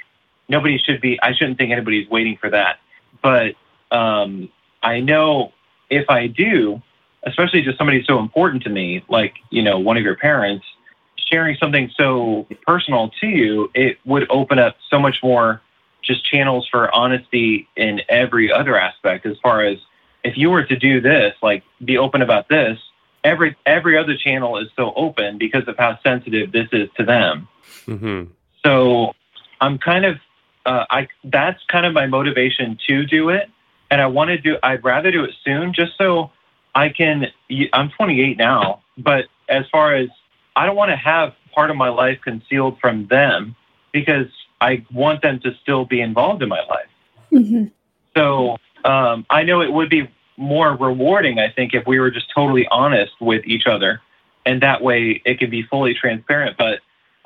[0.49, 1.21] nobody should be.
[1.21, 2.79] I shouldn't think anybody's waiting for that.
[3.23, 3.55] But
[3.91, 4.51] um,
[4.83, 5.53] I know
[5.91, 6.83] if I do,
[7.25, 10.65] especially to somebody so important to me, like you know one of your parents,
[11.17, 15.63] sharing something so personal to you, it would open up so much more
[16.03, 19.25] just channels for honesty in every other aspect.
[19.25, 19.79] As far as
[20.25, 22.79] if you were to do this, like be open about this,
[23.25, 27.49] every every other channel is so open because of how sensitive this is to them.
[27.87, 28.25] Mm-hmm.
[28.65, 29.15] So
[29.61, 30.19] I'm kind of
[30.65, 33.49] uh, I that's kind of my motivation to do it,
[33.91, 34.57] and I want to do.
[34.63, 36.31] I'd rather do it soon, just so
[36.75, 37.27] I can.
[37.73, 40.09] I'm 28 now, but as far as
[40.57, 43.57] I don't want to have part of my life concealed from them
[43.93, 44.29] because
[44.61, 46.89] I want them to still be involved in my life.
[47.33, 47.65] Mm-hmm.
[48.17, 52.31] So um, I know it would be more rewarding, I think, if we were just
[52.35, 54.01] totally honest with each other,
[54.47, 56.57] and that way it could be fully transparent.
[56.57, 56.81] But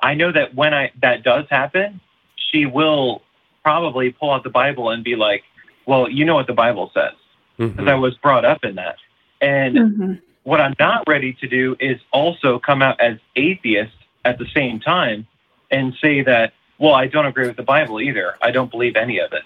[0.06, 2.00] I know that when I that does happen,
[2.36, 3.22] she will
[3.64, 5.42] probably pull out the Bible and be like,
[5.84, 7.12] well, you know what the Bible says.
[7.58, 7.88] Because Mm-hmm.
[7.88, 8.96] I was brought up in that.
[9.40, 10.12] And Mm-hmm.
[10.44, 14.78] what I'm not ready to do is also come out as atheist at the same
[14.78, 15.26] time
[15.72, 18.36] and say that, well, I don't agree with the Bible either.
[18.42, 19.42] I don't believe any of it.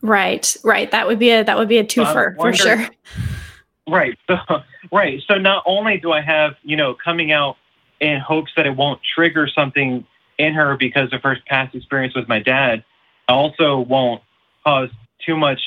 [0.00, 0.90] Right, right.
[0.90, 2.88] That would be a that would be a So I'm twofer for sure.
[3.88, 4.16] Right.
[4.28, 4.36] So
[4.92, 5.20] right.
[5.28, 7.56] So not only do I have, you know, coming out
[8.02, 10.04] in hopes that it won't trigger something
[10.38, 12.84] in her because of her past experience with my dad,
[13.28, 14.22] I also won't
[14.64, 14.90] cause
[15.24, 15.60] too much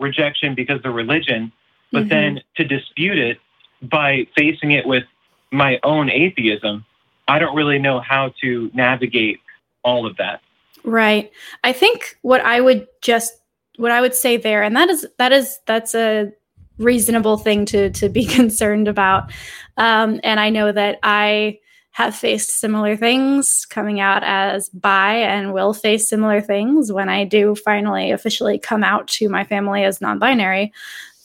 [0.00, 1.52] rejection because of religion,
[1.92, 2.08] but Mhm.
[2.08, 3.38] then to dispute it
[3.82, 5.04] by facing it with
[5.52, 6.84] my own atheism,
[7.28, 9.40] I don't really know how to navigate
[9.84, 10.40] all of that.
[10.84, 11.30] Right.
[11.62, 13.34] I think what I would just
[13.76, 16.32] what I would say there, and that is that is that's a
[16.78, 19.30] reasonable thing to to be concerned about.
[19.76, 21.60] Um, and I know that I
[21.98, 27.24] have faced similar things coming out as bi and will face similar things when I
[27.24, 30.72] do finally officially come out to my family as non-binary.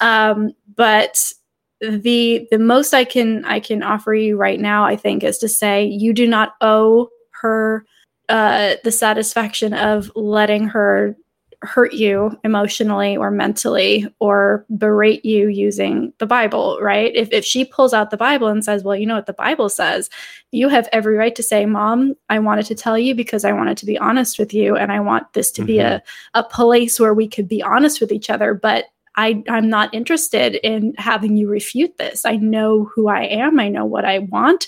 [0.01, 1.31] Um, but
[1.79, 5.47] the the most I can I can offer you right now, I think, is to
[5.47, 7.07] say you do not owe
[7.41, 7.85] her
[8.29, 11.15] uh, the satisfaction of letting her
[11.65, 17.15] hurt you emotionally or mentally or berate you using the Bible, right?
[17.15, 19.69] If, if she pulls out the Bible and says, Well, you know what the Bible
[19.69, 20.09] says,
[20.51, 23.77] you have every right to say, Mom, I wanted to tell you because I wanted
[23.77, 26.05] to be honest with you and I want this to be mm-hmm.
[26.33, 28.53] a, a place where we could be honest with each other.
[28.53, 32.25] But I, I'm not interested in having you refute this.
[32.25, 33.59] I know who I am.
[33.59, 34.67] I know what I want.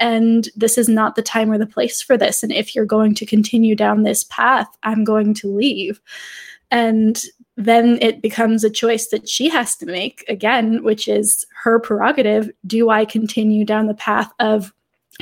[0.00, 2.42] And this is not the time or the place for this.
[2.42, 6.00] And if you're going to continue down this path, I'm going to leave.
[6.70, 7.22] And
[7.56, 12.50] then it becomes a choice that she has to make again, which is her prerogative.
[12.66, 14.72] Do I continue down the path of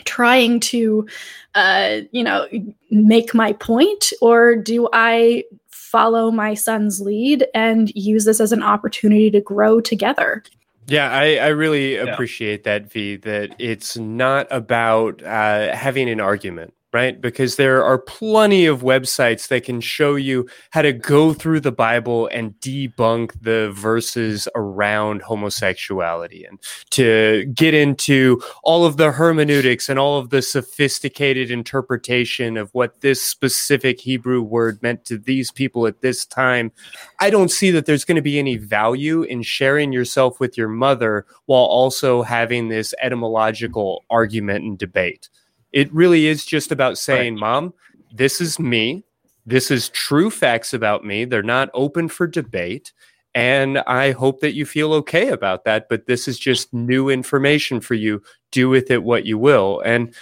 [0.04, 1.06] trying to,
[1.54, 2.48] uh, you know,
[2.90, 5.44] make my point, or do I
[5.92, 10.42] follow my son's lead and use this as an opportunity to grow together?
[10.88, 12.04] Yeah, I, I really Yeah.
[12.04, 17.20] appreciate that, V, that it's not about uh, having an argument, right?
[17.20, 21.72] Because there are plenty of websites that can show you how to go through the
[21.72, 26.58] Bible and debunk the verses around homosexuality and
[26.90, 33.00] to get into all of the hermeneutics and all of the sophisticated interpretation of what
[33.00, 36.72] this specific Hebrew word meant to these people at this time.
[37.18, 40.68] I don't see that there's going to be any value in sharing yourself with your
[40.68, 45.30] mother while also having this etymological argument and debate.
[45.72, 47.40] It really is just about saying, right.
[47.40, 47.74] Mom,
[48.12, 49.04] this is me.
[49.46, 51.24] This is true facts about me.
[51.24, 52.92] They're not open for debate.
[53.34, 55.88] And I hope that you feel okay about that.
[55.88, 58.22] But this is just new information for you.
[58.50, 59.80] Do with it what you will.
[59.84, 60.14] And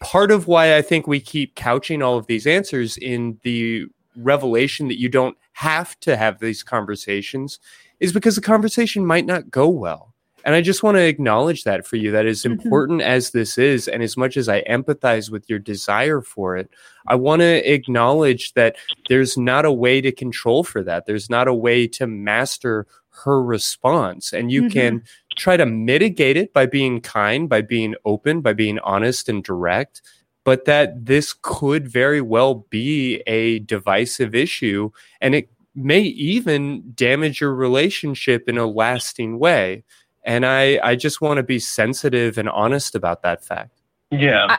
[0.00, 4.88] part of why I think we keep couching all of these answers in the revelation
[4.88, 7.58] that you don't have to have these conversations
[8.00, 10.14] is because the conversation might not go well.
[10.44, 12.10] And I just want to acknowledge that for you.
[12.10, 12.52] That as mm-hmm.
[12.52, 16.70] important as this is, and as much as I empathize with your desire for it,
[17.06, 18.76] I want to acknowledge that
[19.08, 21.06] there's not a way to control for that.
[21.06, 22.86] There's not a way to master
[23.24, 24.32] her response.
[24.32, 24.72] And you mm-hmm.
[24.72, 25.02] can
[25.36, 30.02] try to mitigate it by being kind, by being open, by being honest and direct.
[30.44, 37.40] But that this could very well be a divisive issue and it may even damage
[37.40, 39.84] your relationship in a lasting way
[40.28, 43.72] and I I just want to be sensitive and honest about that fact.
[44.10, 44.58] Yeah, I,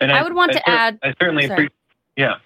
[0.00, 0.98] and I, I would want I, to add.
[1.02, 1.72] I certainly appreciate.
[2.16, 2.36] Yeah.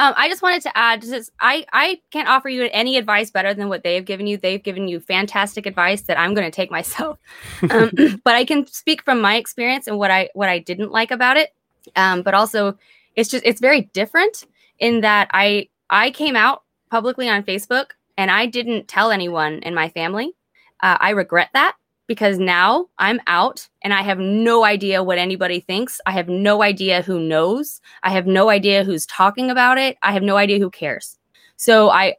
[0.00, 3.52] Um, I just wanted to add, just I I can't offer you any advice better
[3.52, 4.36] than what they have given you.
[4.36, 7.18] They've given you fantastic advice that I'm going to take myself.
[7.70, 7.90] Um,
[8.22, 11.36] but I can speak from my experience and what I what I didn't like about
[11.36, 11.52] it.
[11.96, 12.78] Um, but also,
[13.16, 14.44] it's just it's very different
[14.78, 19.74] in that I I came out publicly on Facebook and I didn't tell anyone in
[19.74, 20.32] my family.
[20.80, 21.74] Uh, I regret that
[22.08, 26.00] because now I'm out and I have no idea what anybody thinks.
[26.06, 27.80] I have no idea who knows.
[28.02, 29.96] I have no idea who's talking about it.
[30.02, 31.18] I have no idea who cares.
[31.56, 32.16] So I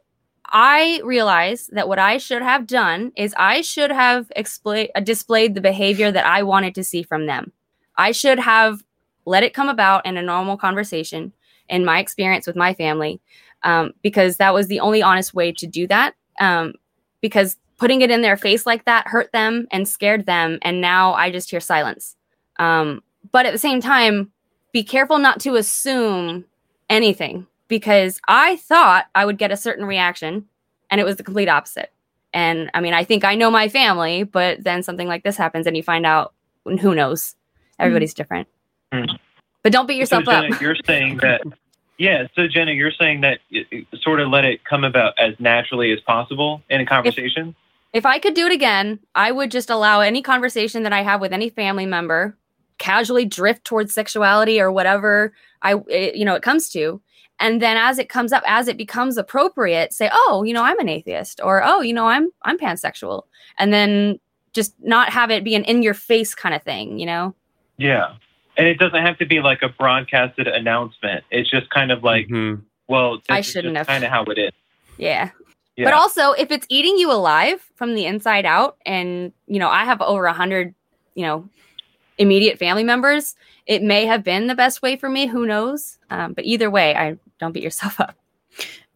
[0.52, 5.60] I realize that what I should have done is I should have uh, displayed the
[5.60, 7.52] behavior that I wanted to see from them.
[7.96, 8.82] I should have
[9.26, 11.32] let it come about in a normal conversation
[11.68, 13.20] in my experience with my family
[13.62, 16.14] um, because that was the only honest way to do that.
[16.40, 16.74] Um,
[17.20, 20.58] because putting it in their face like that hurt them and scared them.
[20.62, 22.14] And now I just hear silence.
[22.58, 24.30] Um, but at the same time,
[24.70, 26.44] be careful not to assume
[26.90, 30.46] anything because I thought I would get a certain reaction
[30.90, 31.90] and it was the complete opposite.
[32.34, 35.66] And I mean, I think I know my family, but then something like this happens
[35.66, 37.34] and you find out who knows.
[37.78, 38.16] Everybody's mm.
[38.16, 38.48] different.
[38.92, 39.18] Mm.
[39.62, 40.60] But don't beat yourself so, Jenna, up.
[40.60, 41.40] You're saying that
[41.96, 45.92] yeah, so Jenna, you're saying that it, sort of let it come about as naturally
[45.92, 47.48] as possible in a conversation?
[47.50, 47.54] If,
[47.92, 51.20] if I could do it again, I would just allow any conversation that I have
[51.20, 52.36] with any family member
[52.78, 57.00] casually drift towards sexuality or whatever I it, you know it comes to.
[57.38, 60.78] And then as it comes up as it becomes appropriate say oh you know I'm
[60.78, 63.24] an atheist or oh you know I'm I'm pansexual.
[63.58, 64.18] And then
[64.52, 67.34] just not have it be an in your face kind of thing you know?
[67.76, 68.14] Yeah.
[68.56, 71.24] And it doesn't have to be like a broadcasted announcement.
[71.30, 72.62] It's just kind of like mm-hmm.
[72.88, 73.88] well I shouldn't have.
[73.88, 74.52] kind of how it is.
[74.96, 75.30] Yeah
[75.84, 79.84] But also, if it's eating you alive from the inside out, and you know, I
[79.84, 80.74] have over a hundred,
[81.14, 81.48] you know,
[82.18, 83.34] immediate family members,
[83.66, 85.26] it may have been the best way for me.
[85.26, 85.98] Who knows?
[86.10, 88.16] Um, but either way, I don't beat yourself up.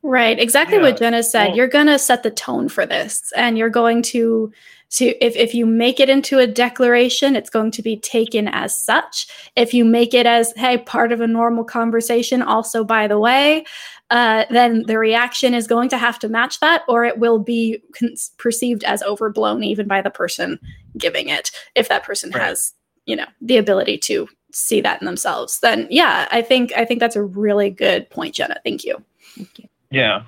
[0.06, 0.82] Right, exactly yeah.
[0.82, 1.48] what Jenna said.
[1.48, 4.52] Well, you're going to set the tone for this, and you're going to
[4.90, 8.76] to if if you make it into a declaration, it's going to be taken as
[8.76, 9.26] such.
[9.56, 13.64] If you make it as hey, part of a normal conversation, also by the way,
[14.10, 17.82] uh, then the reaction is going to have to match that, or it will be
[17.98, 20.60] con- perceived as overblown even by the person
[20.98, 21.50] giving it.
[21.74, 22.42] If that person right.
[22.42, 22.74] has,
[23.06, 27.00] you know, the ability to see that in themselves, then yeah, I think I think
[27.00, 28.60] that's a really good point, Jenna.
[28.62, 29.02] Thank you.
[29.34, 29.68] Thank you.
[29.94, 30.24] Yeah,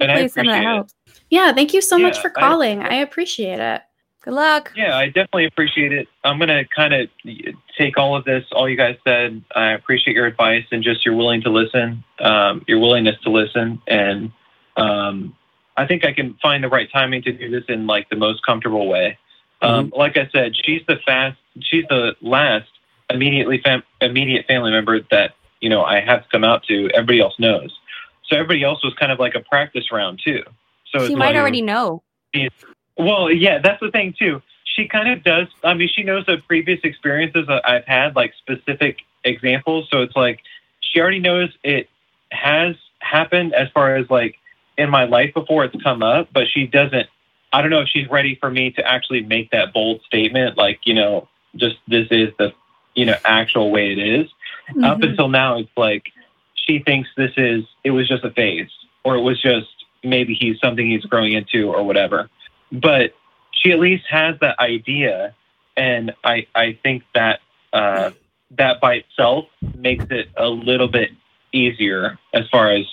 [0.00, 0.92] and I appreciate it.
[1.30, 2.80] Yeah, thank you so yeah, much for calling.
[2.80, 3.82] I, I appreciate it.
[4.22, 4.72] Good luck.
[4.74, 6.08] Yeah, I definitely appreciate it.
[6.24, 7.08] I'm going to kind of
[7.78, 9.42] take all of this, all you guys said.
[9.54, 13.80] I appreciate your advice and just your willing to listen, um, your willingness to listen.
[13.86, 14.32] And
[14.76, 15.36] um,
[15.76, 18.44] I think I can find the right timing to do this in like the most
[18.44, 19.16] comfortable way.
[19.62, 19.96] Um, mm-hmm.
[19.96, 22.68] Like I said, she's the fast, she's the last
[23.10, 26.90] immediately fam- immediate family member that you know I have to come out to.
[26.94, 27.78] Everybody else knows,
[28.28, 30.42] so everybody else was kind of like a practice round too.
[30.94, 32.02] So she might like, already know.
[32.98, 34.42] Well, yeah, that's the thing too.
[34.64, 35.48] She kind of does.
[35.64, 39.88] I mean, she knows the previous experiences that I've had, like specific examples.
[39.90, 40.40] So it's like
[40.80, 41.88] she already knows it
[42.30, 44.36] has happened as far as like
[44.76, 47.08] in my life before it's come up, but she doesn't.
[47.52, 50.80] I don't know if she's ready for me to actually make that bold statement, like
[50.84, 52.52] you know, just this is the
[52.94, 54.30] you know actual way it is.
[54.82, 55.10] Up Mhm.
[55.10, 56.12] until now, it's like
[56.66, 58.70] she thinks this is it was just a phase,
[59.04, 59.68] or it was just
[60.02, 62.28] maybe he's something he's growing into, or whatever.
[62.72, 63.14] But
[63.52, 65.34] she at least has that idea,
[65.76, 67.40] and I I think that
[67.72, 68.10] uh,
[68.56, 69.46] that by itself
[69.76, 71.10] makes it a little bit
[71.52, 72.84] easier as far as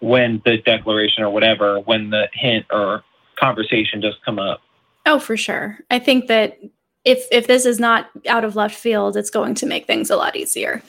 [0.00, 3.02] when the declaration or whatever, when the hint or
[3.38, 4.60] conversation does come up.
[5.06, 5.78] Oh, for sure.
[5.90, 6.58] I think that
[7.04, 10.16] if if this is not out of left field, it's going to make things a
[10.16, 10.82] lot easier.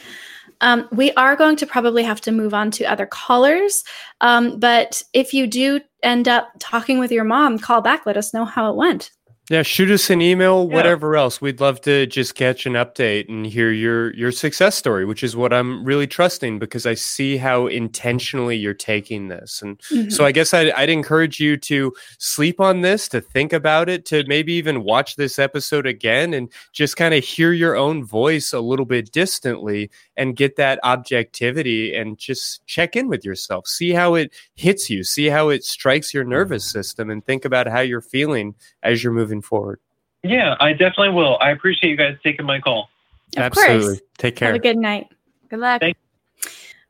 [0.62, 3.84] Um, we are going to probably have to move on to other callers,
[4.22, 8.06] um, but if you do end up talking with your mom, call back.
[8.06, 9.12] Let us know how it went.
[9.50, 10.76] Yeah, shoot us an email, Yeah.
[10.76, 11.42] whatever else.
[11.42, 15.36] We'd love to just catch an update and hear your your success story, which is
[15.36, 19.64] what I'm really trusting because I see how intentionally you're taking this.
[19.64, 20.10] And Mm-hmm.
[20.12, 24.06] so I guess I'd, I'd encourage you to sleep on this, to think about it,
[24.08, 28.54] to maybe even watch this episode again and just kind of hear your own voice
[28.54, 33.66] a little bit distantly and get that objectivity and just check in with yourself.
[33.68, 37.66] See how it hits you, see how it strikes your nervous system, and think about
[37.68, 39.80] how you're feeling as you're moving forward.
[40.24, 41.38] Yeah, I definitely will.
[41.40, 42.90] I appreciate you guys taking my call.
[43.38, 43.80] Of Absolutely.
[43.88, 44.02] course.
[44.18, 44.48] Take care.
[44.48, 45.08] Have a good night.
[45.50, 45.82] Good luck.
[45.82, 45.98] Thank-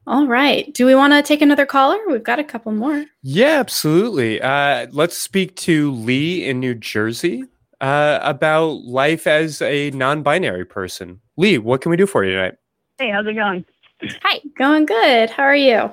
[0.07, 0.73] All right.
[0.73, 1.97] Do we want to take another caller?
[2.07, 3.05] We've got a couple more.
[3.21, 4.41] Yeah, absolutely.
[4.41, 7.43] Uh, let's speak to Lee in New Jersey
[7.81, 11.21] uh, about life as a non binary person.
[11.37, 12.55] Lee, what can we do for you tonight?
[12.97, 13.63] Hey, how's it going?
[14.23, 14.39] Hi.
[14.57, 15.29] Going good.
[15.29, 15.91] How are you?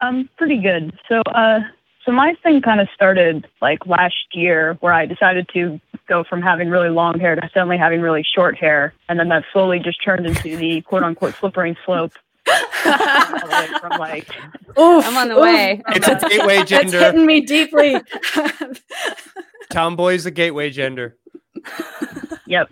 [0.00, 0.92] Um, pretty good.
[1.08, 1.60] So, uh,
[2.04, 6.42] so my thing kind of started like last year, where I decided to go from
[6.42, 10.02] having really long hair to suddenly having really short hair, and then that slowly just
[10.04, 12.12] turned into the quote unquote slippery slope.
[12.48, 14.28] all the way from like,
[14.78, 15.42] Oof, I'm on the oof.
[15.42, 15.80] way.
[15.90, 16.98] It's a gateway That's gender.
[16.98, 17.94] hitting me deeply.
[19.70, 21.16] Tomboy's a gateway gender.
[22.46, 22.68] yep,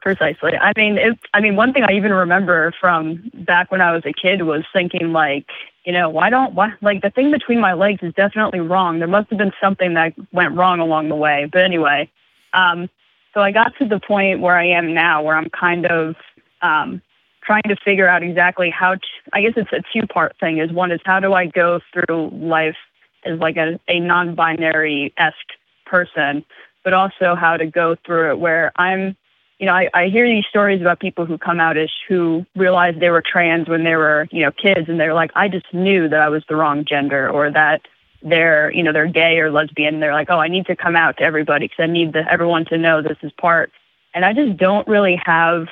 [0.00, 0.52] precisely.
[0.56, 4.02] I mean, it, I mean, one thing I even remember from back when I was
[4.06, 5.46] a kid was thinking like,
[5.86, 8.98] you know, why don't why like the thing between my legs is definitely wrong.
[8.98, 11.48] There must have been something that went wrong along the way.
[11.50, 12.10] But anyway,
[12.52, 12.90] um,
[13.32, 16.16] so I got to the point where I am now, where I'm kind of
[16.60, 17.00] um,
[17.44, 18.94] trying to figure out exactly how.
[18.94, 19.00] To,
[19.32, 20.58] I guess it's a two part thing.
[20.58, 22.76] Is one is how do I go through life
[23.24, 25.36] as like a, a non-binary esque
[25.84, 26.44] person,
[26.82, 29.16] but also how to go through it where I'm
[29.58, 32.94] you know, I, I hear these stories about people who come out as who realize
[32.98, 36.08] they were trans when they were, you know, kids and they're like, I just knew
[36.08, 37.82] that I was the wrong gender or that
[38.22, 39.94] they're, you know, they're gay or lesbian.
[39.94, 42.30] And they're like, oh, I need to come out to everybody because I need the,
[42.30, 43.72] everyone to know this is part.
[44.14, 45.68] And I just don't really have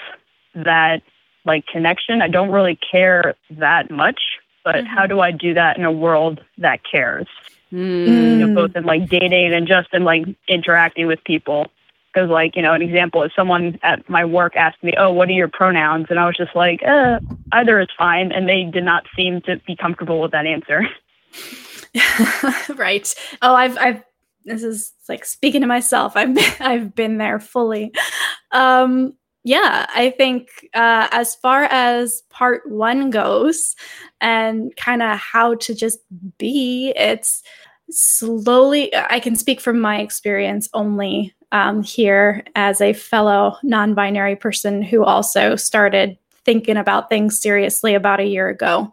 [0.55, 1.03] that
[1.45, 2.23] like connection.
[2.23, 4.21] I don't really care that much,
[4.65, 7.27] but how do I do that in a world that cares?
[7.71, 8.07] Hmm.
[8.07, 11.67] you know, both in like dating and just in like interacting with people.
[12.15, 15.29] Because like, you know, an example is someone at my work asked me, "Oh, what
[15.29, 17.19] are your pronouns?" And I was just like, uh,
[17.53, 20.87] "Either is fine," and they did not seem to be comfortable with that answer.
[22.77, 23.13] right.
[23.43, 24.03] Oh, I've I've
[24.45, 26.17] this is like speaking to myself.
[26.17, 27.93] I've been, I've been there fully.
[28.53, 29.15] Um
[29.47, 33.77] yeah, I think uh, as far as part one goes
[34.23, 35.99] and kind of how to just
[36.39, 37.43] be, it's
[37.91, 44.35] slowly, I can speak from my experience only um, here as a fellow non binary
[44.35, 48.93] person who also started thinking about things seriously about a year ago.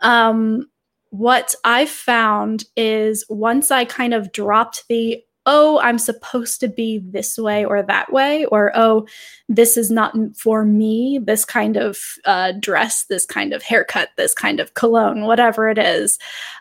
[0.00, 0.68] Um,
[1.08, 6.98] what I found is once I kind of dropped the, oh, I'm supposed to be
[6.98, 9.06] this way or that way, or oh,
[9.48, 14.34] this is not for me, this kind of uh, dress, this kind of haircut, this
[14.34, 16.18] kind of cologne, whatever it is.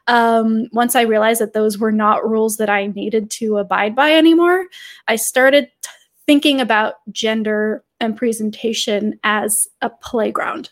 [0.08, 4.14] Um, once I realized that those were not rules that I needed to abide by
[4.14, 4.66] anymore,
[5.08, 5.90] I started t-
[6.26, 10.72] thinking about gender and presentation as a playground.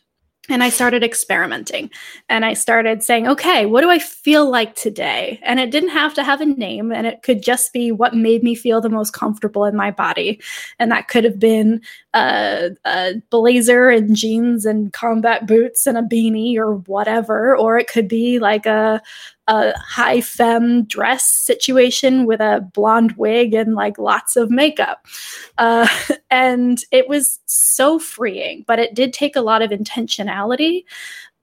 [0.52, 1.90] And I started experimenting
[2.30, 5.40] and I started saying, okay, what do I feel like today?
[5.44, 8.44] And it didn't have to have a name and it could just be what made
[8.44, 10.42] me feel the most comfortable in my body.
[10.80, 11.82] And that could have been
[12.14, 17.56] a, a blazer and jeans and combat boots and a beanie or whatever.
[17.56, 19.02] Or it could be like a,
[19.48, 25.06] a high femme dress situation with a blonde wig and like lots of makeup.
[25.58, 25.88] Uh,
[26.32, 30.84] and it was so freeing, but it did take a lot of intentionality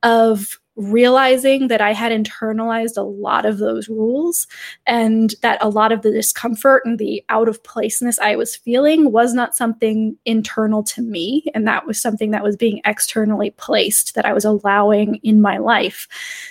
[0.02, 4.46] of realizing that I had internalized a lot of those rules
[4.86, 9.10] and that a lot of the discomfort and the out of placeness I was feeling
[9.10, 11.44] was not something internal to me.
[11.52, 15.58] And that was something that was being externally placed that I was allowing in my
[15.58, 16.06] life.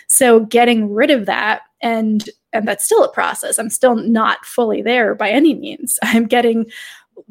[0.08, 3.60] So getting rid of that and and that's still a process.
[3.60, 6.00] I'm still not fully there by any means.
[6.04, 6.66] I'm getting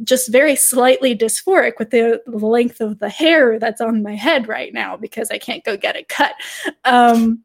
[0.02, 4.72] just very slightly dysphoric with the, length of the hair that's on my head right
[4.72, 6.34] now because I can't go get it cut.
[6.84, 7.44] Um,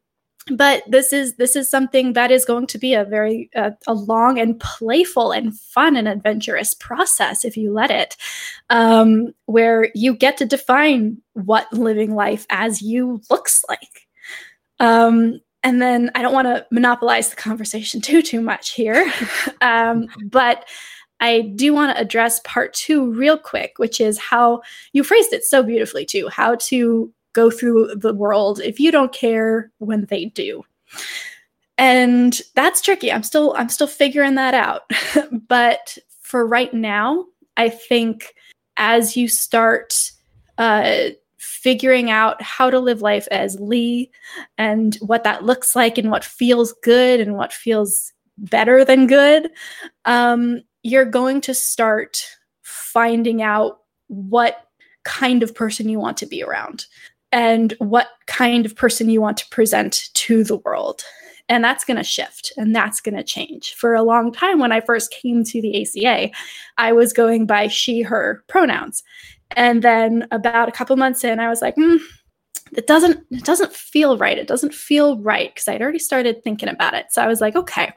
[0.50, 3.94] but this is this is something that is going to be a very uh, a
[3.94, 8.18] long and playful and fun and adventurous process if you let it
[8.70, 14.08] um, where you get to define what living life as you looks like
[14.80, 19.12] um, and then i don't want to monopolize the conversation too too much here
[19.62, 20.66] um, but
[21.22, 24.62] I do want to address part two real quick, which is how
[24.92, 26.28] you phrased it so beautifully, too.
[26.28, 30.64] How to go through the world if you don't care when they do
[31.78, 34.90] and that's tricky i'm still i'm still figuring that out
[35.48, 37.26] but for right now
[37.58, 38.34] i think
[38.78, 40.12] as you start
[40.58, 44.12] uh, figuring out how to live life as lee
[44.58, 49.50] and what that looks like and what feels good and what feels better than good
[50.06, 52.26] um, you're going to start
[52.62, 54.68] finding out what
[55.04, 56.86] kind of person you want to be around
[57.32, 61.04] and what kind of person you want to present to the world.
[61.50, 63.74] And that's going to shift and that's going to change.
[63.74, 66.32] For a long time, when I first came to the ACA,
[66.78, 69.04] I was going by she, her pronouns.
[69.52, 72.00] And then about a couple months in, I was like, mm,
[72.74, 74.38] it doesn't it doesn't feel right.
[74.38, 77.08] It doesn't feel right because i'd already started thinking about it.
[77.12, 77.94] So i was like okay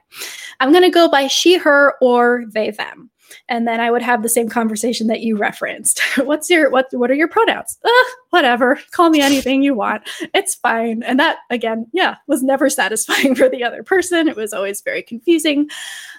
[0.61, 3.11] i'm going to go by she her or they them
[3.49, 6.01] and then I would have the same conversation that you referenced.
[6.17, 7.79] What's your what what are your pronouns?
[8.31, 8.79] Whatever.
[8.91, 10.09] Call me anything you want.
[10.35, 11.03] It's fine.
[11.03, 14.29] And that again, yeah, was never satisfying for the other person.
[14.29, 15.69] It was always very confusing.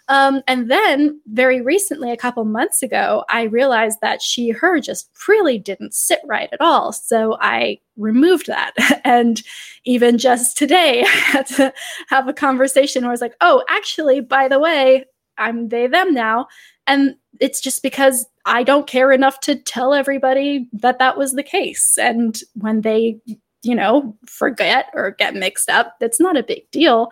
[0.08, 5.10] Um, and then very recently, a couple months ago, I realized that she her just
[5.28, 6.92] really didn't sit right at all.
[6.92, 8.74] So I removed that.
[9.06, 9.44] And
[9.84, 11.74] even just today, I had to
[12.08, 15.06] have a conversation where I was like, oh, actually, by the way,
[15.38, 16.48] I'm they, them now.
[16.88, 21.44] And it's just because I don't care enough to tell everybody that that was the
[21.44, 21.98] case.
[21.98, 23.20] And when they,
[23.64, 27.12] you know, forget or get mixed up, that's not a big deal.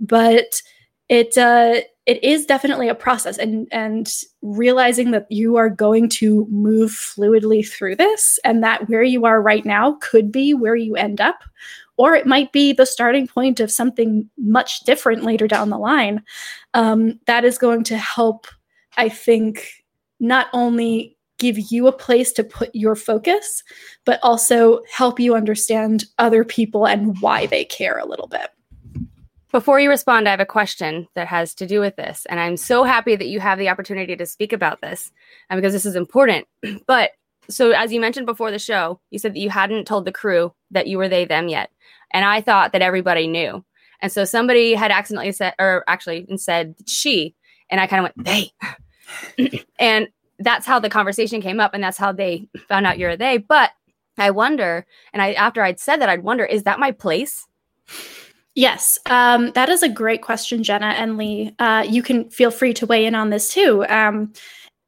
[0.00, 0.60] But
[1.08, 4.12] it, uh, it is definitely a process and and
[4.42, 9.40] realizing that you are going to move fluidly through this and that where you are
[9.40, 11.44] right now could be where you end up
[11.96, 16.22] or it might be the starting point of something much different later down the line
[16.74, 18.46] um, that is going to help
[18.96, 19.82] I think,
[20.20, 23.64] not only give you a place to put your focus,
[24.06, 28.48] but also help you understand other people and why they care a little bit.
[29.50, 32.24] Before you respond, I have a question that has to do with this.
[32.30, 35.10] And I'm so happy that you have the opportunity to speak about this
[35.50, 36.46] and because this is important.
[36.86, 37.10] But
[37.50, 40.54] so, as you mentioned before the show, you said that you hadn't told the crew
[40.70, 41.70] that you were they, them yet.
[42.12, 43.64] And I thought that everybody knew.
[44.00, 47.34] And so somebody had accidentally said, or actually and said she,
[47.72, 48.24] and I kind of went,
[49.38, 49.64] they.
[49.80, 50.08] and
[50.38, 51.74] that's how the conversation came up.
[51.74, 53.38] And that's how they found out you're a they.
[53.38, 53.70] But
[54.18, 57.46] I wonder, and I after I'd said that, I'd wonder, is that my place?
[58.54, 61.54] Yes, um, that is a great question, Jenna and Lee.
[61.58, 63.86] Uh, you can feel free to weigh in on this too.
[63.88, 64.34] Um,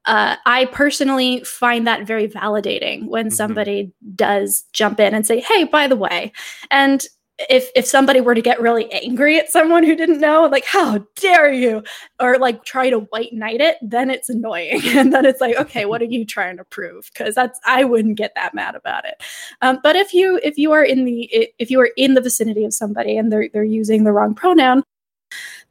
[0.04, 3.34] uh, I personally find that very validating when mm-hmm.
[3.34, 6.32] somebody does jump in and say, "Hey, by the way,"
[6.70, 7.06] and
[7.48, 10.98] if if somebody were to get really angry at someone who didn't know like how
[11.16, 11.82] dare you?
[12.20, 14.80] or like try to white knight it then it's annoying.
[14.94, 17.10] And then it's like okay what are you trying to prove?
[17.12, 19.22] Because that's i wouldn't get that mad about it.
[19.62, 22.64] Um, but if you if you are in the if you are in the vicinity
[22.64, 24.82] of somebody and they're they're using the wrong pronoun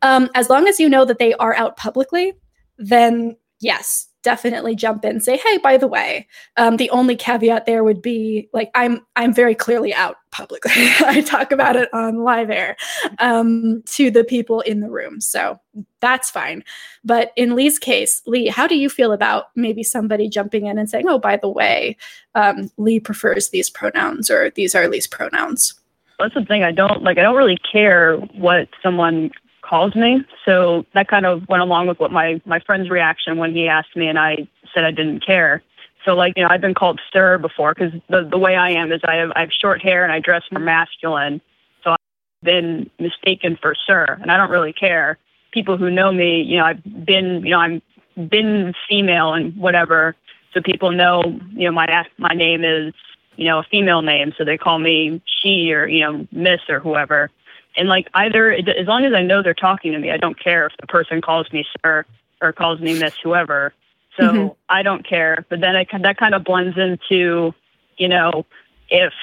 [0.02, 2.34] um, as long as you know that they are out publicly
[2.78, 7.66] then yes definitely jump in and say hey by the way um, the only caveat
[7.66, 10.72] there would be like i'm i'm very clearly out publicly.
[10.76, 12.76] I talk about it on live air
[13.20, 15.60] um, to the people in the room so
[16.00, 16.64] that's fine.
[17.06, 20.90] But in lee's case lee how do you feel about maybe somebody jumping in and
[20.90, 21.96] saying oh by the way
[22.36, 25.76] um, lee prefers these pronouns or these are lee's pronouns
[26.20, 29.32] that's the thing i don't like i don't really care what someone
[29.74, 30.24] calls me.
[30.46, 33.96] So that kind of went along with what my my friend's reaction when he asked
[33.96, 35.64] me, and I said I didn't care.
[36.06, 38.92] So like you know, I've been called sir before because the the way I am
[38.92, 41.42] is I have I have short hair and I dress more masculine.
[41.84, 41.98] So I've
[42.44, 45.18] been mistaken for sir, and I don't really care.
[45.52, 47.82] People who know me, you know, I've been you know I'm
[48.30, 50.16] been female and whatever,
[50.54, 51.88] so people know you know my
[52.20, 52.94] my name is
[53.38, 56.80] you know a female name, so they call me she or you know Miss or
[56.80, 57.32] whoever.
[57.76, 60.68] And like either, as long as I know they're talking to me, I don't care
[60.68, 62.06] if the person calls me sir
[62.42, 63.74] or calls me miss, whoever.
[64.18, 64.48] So mm-hmm.
[64.70, 65.46] I don't care.
[65.50, 67.54] But then I, that kind of blends into,
[67.98, 68.46] you know,
[68.90, 69.14] if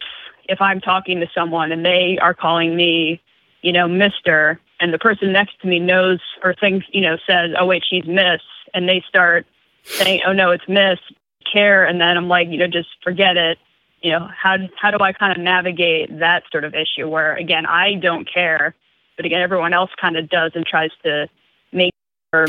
[0.49, 3.21] if I'm talking to someone and they are calling me,
[3.63, 7.51] you know, Mister, and the person next to me knows or thinks, you know, says,
[7.59, 8.41] oh wait, she's Miss,
[8.75, 9.47] and they start
[9.85, 10.99] saying, "Oh no, it's Miss
[11.51, 13.59] Care," and then I'm like, you know, just forget it.
[14.03, 17.67] You know, how how do I kind of navigate that sort of issue where again
[17.67, 18.75] I don't care,
[19.17, 21.29] but again everyone else kind of does and tries to
[21.73, 21.93] make
[22.35, 22.47] sure,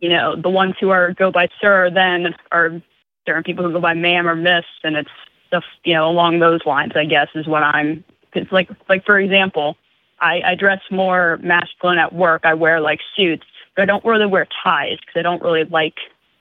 [0.00, 2.80] you know, the ones who are go by Sir then are
[3.26, 5.10] certain people who go by Ma'am or Miss, and it's
[5.48, 6.92] stuff you know along those lines.
[6.94, 8.04] I guess is what I'm.
[8.34, 9.76] It's like like for example,
[10.20, 12.42] I, I dress more masculine at work.
[12.44, 13.44] I wear like suits,
[13.74, 15.94] but I don't really wear ties because I don't really like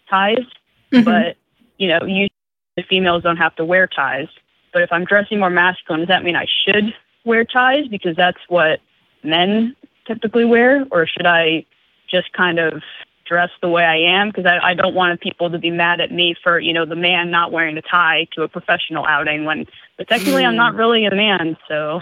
[0.09, 0.45] ties.
[0.91, 1.03] Mhm.
[1.03, 1.38] But
[1.78, 2.30] you know, usually
[2.78, 4.28] the females don't have to wear ties.
[4.74, 6.94] But if I'm dressing more masculine, does that mean I should
[7.26, 8.80] wear ties because that's what
[9.24, 9.76] men
[10.08, 11.66] typically wear, or should I
[12.10, 12.82] just kind of
[13.26, 14.30] dress the way I am?
[14.30, 16.96] Because I, I don't want people to be mad at me for you know the
[16.96, 19.66] man not wearing a tie to a professional outing when,
[19.98, 20.80] but technically I'm not hmm.
[20.80, 22.02] really a man, so.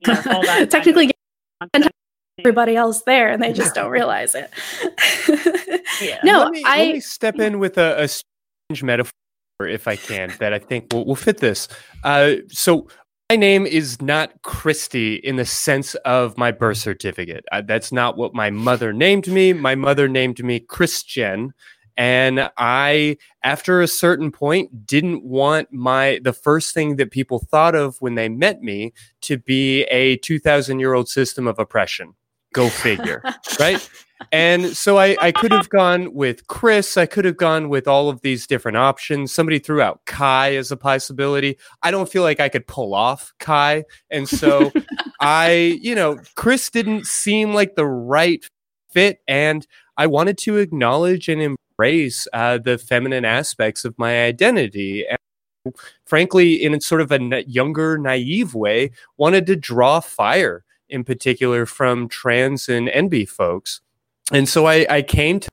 [0.00, 1.10] You know, all that Technically,
[1.72, 1.90] kind of
[2.38, 4.50] everybody else there, and they just don't realize it.
[6.00, 6.18] yeah.
[6.22, 9.12] no, let me, I let me step in with a, a strange metaphor,
[9.66, 11.68] if I can, that I think will, will fit this.
[12.04, 12.88] Uh, so,
[13.30, 17.44] my name is not Christy in the sense of my birth certificate.
[17.52, 19.52] Uh, that's not what my mother named me.
[19.52, 21.52] My mother named me Christian.
[21.98, 27.74] And I, after a certain point, didn't want my the first thing that people thought
[27.74, 32.14] of when they met me to be a 2,000 year old system of oppression.
[32.54, 33.22] Go figure,
[33.60, 33.86] right?
[34.32, 36.96] And so I, I could have gone with Chris.
[36.96, 39.32] I could have gone with all of these different options.
[39.32, 41.56] Somebody threw out Kai as a possibility.
[41.82, 43.84] I don't feel like I could pull off Kai.
[44.10, 44.72] And so
[45.20, 48.44] I, you know, Chris didn't seem like the right
[48.90, 49.20] fit.
[49.26, 49.66] And
[49.96, 55.06] I wanted to acknowledge and embrace uh, the feminine aspects of my identity.
[55.08, 61.04] And frankly, in sort of a na- younger, naive way, wanted to draw fire in
[61.04, 63.80] particular from trans and NB folks.
[64.32, 65.48] And so I, I came to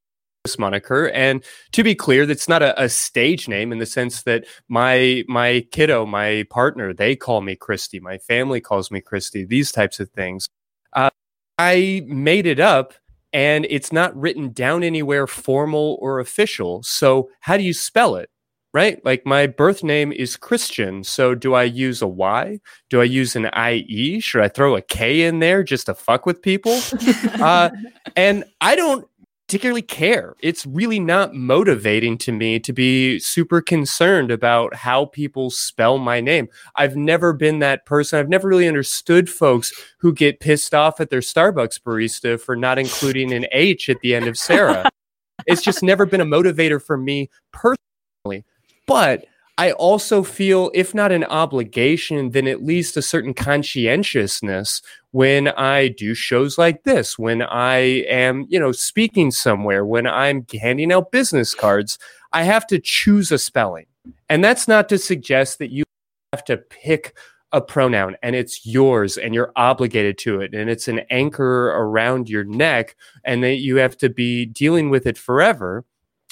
[0.45, 1.09] this moniker.
[1.09, 5.23] And to be clear, that's not a, a, stage name in the sense that my
[5.27, 7.99] my kiddo, my partner, they call me Christy.
[7.99, 9.43] My family calls me Christy.
[9.43, 10.47] These types of things.
[10.93, 11.09] Uh,
[11.57, 12.93] I made it up,
[13.33, 16.83] and it's not written down anywhere formal or official.
[16.83, 18.29] So how do you spell it?
[18.75, 18.99] Right?
[19.05, 21.05] Like my birth name is Christian.
[21.05, 22.59] So do I use a Y?
[22.89, 24.19] Do I use an IE?
[24.19, 26.81] Should I throw a K in there just to fuck with people?
[27.41, 27.69] uh,
[28.17, 29.07] and I don't
[29.47, 30.35] particularly care.
[30.41, 36.19] It's really not motivating to me to be super concerned about how people spell my
[36.19, 36.49] name.
[36.75, 38.19] I've never been that person.
[38.19, 42.77] I've never really understood folks who get pissed off at their Starbucks barista for not
[42.77, 44.89] including an H at the end of Sarah.
[45.47, 48.43] it's just never been a motivator for me personally.
[48.85, 49.25] But
[49.57, 54.81] I also feel, if not an obligation, then at least a certain conscientiousness
[55.11, 60.45] when I do shows like this, when I am, you know, speaking somewhere, when I'm
[60.61, 61.97] handing out business cards,
[62.33, 63.85] I have to choose a spelling.
[64.29, 65.85] And that's not to suggest that you
[66.33, 67.15] have to pick
[67.53, 72.27] a pronoun and it's yours and you're obligated to it and it's an anchor around
[72.27, 75.85] your neck and that you have to be dealing with it forever.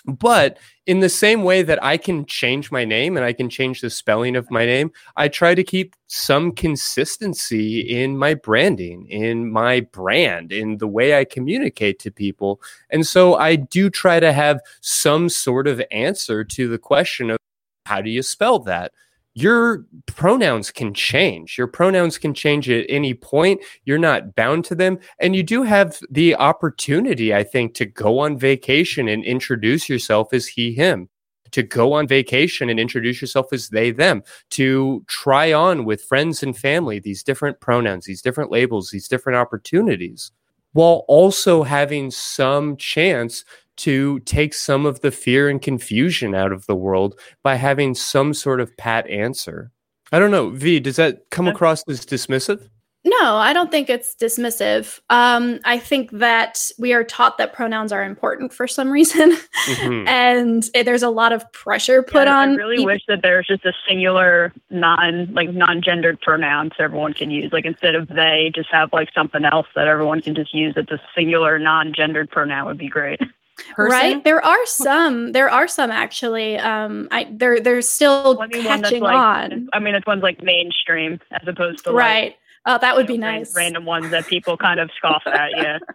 [0.06, 3.80] But in the same way that I can change my name and I can change
[3.80, 9.49] the spelling of my name, I try to keep some consistency in my branding, in
[9.49, 12.62] my brand, in the way I communicate to people.
[12.89, 17.38] And so I do try to have some sort of answer to the question of
[17.86, 18.91] how do you spell that?
[19.36, 21.58] Your pronouns can change.
[21.58, 23.62] Your pronouns can change at any point.
[23.86, 25.00] You're not bound to them.
[25.20, 30.34] And you do have the opportunity, I think, to go on vacation and introduce yourself
[30.34, 31.10] as he, him,
[31.52, 36.44] to go on vacation and introduce yourself as they, them, to try on with friends
[36.44, 40.32] and family these different pronouns, these different labels, these different opportunities,
[40.74, 43.46] while also having some chance
[43.78, 48.34] to take some of the fear and confusion out of the world by having some
[48.34, 49.71] sort of pat answer.
[50.11, 52.69] I don't know, V, does that come across as dismissive?
[53.05, 55.01] No, I don't think it's dismissive.
[55.09, 59.32] Um, I think that we are taught that pronouns are important for some reason,
[59.65, 60.07] Mhm.
[60.07, 62.51] and it- there's a lot of pressure put Yeah, on.
[62.51, 67.13] I really peop- wish that there's just a singular non like non-gendered pronoun so everyone
[67.13, 67.51] can use.
[67.51, 70.74] Like instead of they, just have like something else that everyone can just use.
[70.78, 73.19] It's a singular non-gendered pronoun would be great.
[73.78, 75.32] Right, there are some.
[75.32, 76.58] There are some actually.
[76.58, 79.70] Um, I there there's still I mean, one catching like, on.
[79.74, 82.36] I mean, it's one's like mainstream as opposed to like, Right.
[82.66, 83.56] Oh, that would be you know, ran- nice.
[83.56, 85.51] Random ones that people kind of scoff at.
[85.56, 85.80] Yeah.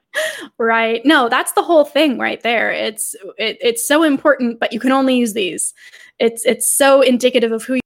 [0.59, 1.05] Right.
[1.05, 2.73] No, that's the whole thing right there.
[2.73, 5.73] It's it, it's so important, but you can only use these.
[6.19, 7.81] It's it's so indicative of who you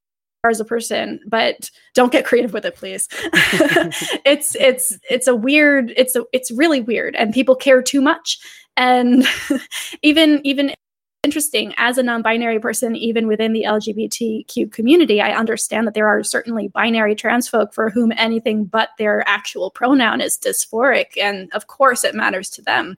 [0.45, 3.09] are as a person, but don't get creative with it, please.
[4.25, 8.39] it's it's it's a weird, it's a it's really weird and people care too much.
[8.77, 9.25] And
[10.03, 10.75] even even
[11.25, 11.73] interesting.
[11.77, 16.67] As a non-binary person even within the lgbtq community i understand that there are certainly
[16.67, 22.03] binary trans folk for whom anything but their actual pronoun is dysphoric and of course
[22.03, 22.97] it matters to them.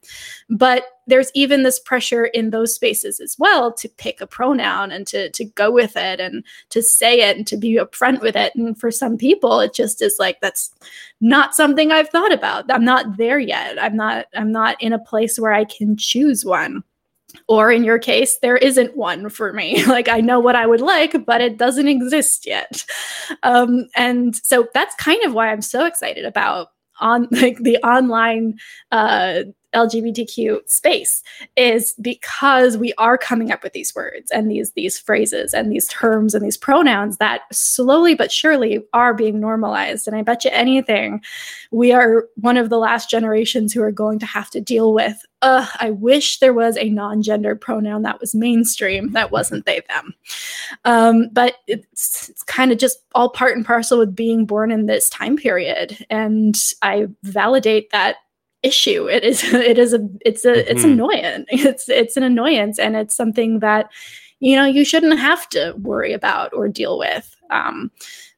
[0.48, 5.06] But there's even this pressure in those spaces as well to pick a pronoun and
[5.08, 8.54] to to go with it and to say it and to be upfront with it.
[8.54, 10.72] And for some people it just is like that's
[11.20, 12.70] not something i've thought about.
[12.70, 13.80] I'm not there yet.
[13.82, 16.82] I'm not i'm not in a place where i can choose one
[17.48, 19.84] or in your case there isn't one for me.
[19.94, 22.84] Like i know what i would like but it doesn't exist yet.
[23.42, 26.68] Um, and so that's kind of why i'm so excited about
[27.00, 28.58] on like the online
[28.92, 29.42] uh,
[29.74, 31.22] LGBTQ space
[31.56, 35.86] is because we are coming up with these words and these these phrases and these
[35.88, 40.06] terms and these pronouns that slowly but surely are being normalized.
[40.06, 41.22] And I bet you anything,
[41.70, 45.24] we are one of the last generations who are going to have to deal with.
[45.42, 50.14] Uh, I wish there was a non-gender pronoun that was mainstream that wasn't they them.
[50.84, 54.86] Um, but it's, it's kind of just all part and parcel with being born in
[54.86, 58.16] this time period, and I validate that
[58.64, 59.08] issue.
[59.08, 60.70] It is it is a it's a mm-hmm.
[60.70, 61.44] it's annoying.
[61.50, 63.90] It's it's an annoyance and it's something that
[64.40, 67.34] you know you shouldn't have to worry about or deal with.
[67.50, 67.90] Um,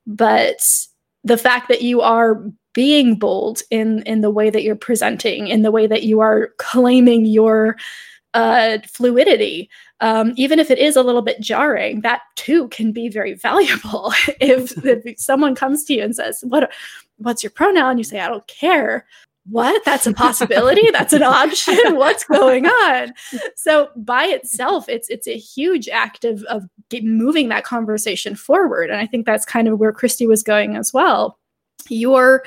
[0.06, 0.86] but
[1.24, 5.62] the fact that you are being bold in in the way that you're presenting, in
[5.62, 7.76] the way that you are claiming your
[8.34, 9.70] uh, fluidity,
[10.00, 14.12] um, even if it is a little bit jarring, that too can be very valuable.
[14.40, 16.70] if, if someone comes to you and says, "What,
[17.16, 19.06] what's your pronoun?" You say, "I don't care."
[19.48, 19.84] What?
[19.84, 20.90] That's a possibility?
[20.90, 21.78] That's an option?
[21.96, 23.12] What's going on?
[23.54, 26.64] So by itself it's it's a huge act of of
[27.02, 28.90] moving that conversation forward.
[28.90, 31.38] And i think that's kind of where christy was going as well.
[31.88, 32.44] You're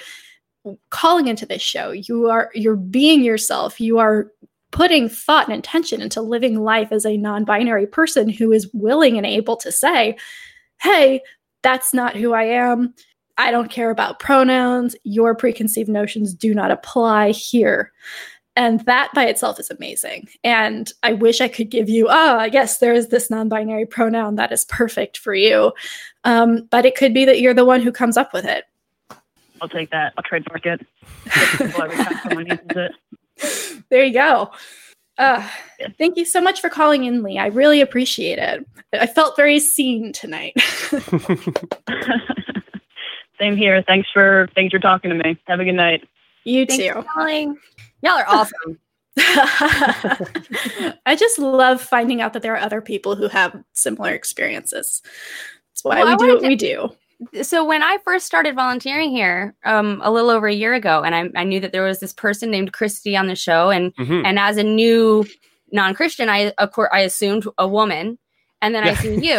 [0.90, 1.92] calling into this show.
[1.92, 3.80] You are you're being yourself.
[3.80, 4.32] You are
[4.72, 9.26] putting thought and intention into living life as a non-binary person who is willing and
[9.26, 10.16] able to say
[10.82, 11.20] hey
[11.64, 12.94] that's not who i am
[13.40, 14.98] I don't care about pronouns.
[15.06, 17.94] Your preconceived notions do not apply here.
[18.58, 20.28] And that by itself is amazing.
[20.44, 24.36] And I wish I could give you, oh, yes, there is this non binary pronoun
[24.36, 25.72] that is perfect for you.
[26.26, 28.66] Um, but it could be that you're the one who comes up with it.
[29.62, 30.12] I'll take that.
[30.18, 30.86] I'll trademark it.
[31.26, 32.92] it.
[33.90, 34.52] There you go.
[35.18, 35.48] Uh,
[35.98, 37.40] thank you so much for calling in, Lee.
[37.40, 38.68] I really appreciate it.
[38.94, 40.54] I felt very seen tonight.
[43.40, 43.82] Same here.
[43.84, 45.38] Thanks for thanks for talking to me.
[45.48, 46.08] Have a good night.
[46.44, 47.58] You Thanks too.
[48.02, 48.80] Y'all are awesome.
[49.18, 55.02] I just love finding out that there are other people who have similar experiences.
[55.72, 56.90] That's why well, we do what to, we do.
[57.44, 61.14] So when I first started volunteering here, um, a little over a year ago, and
[61.14, 64.26] I, I, knew that there was this person named Christy on the show, and mm-hmm.
[64.26, 65.26] and as a new
[65.74, 68.18] non-Christian, I of course I assumed a woman,
[68.62, 69.38] and then I see you,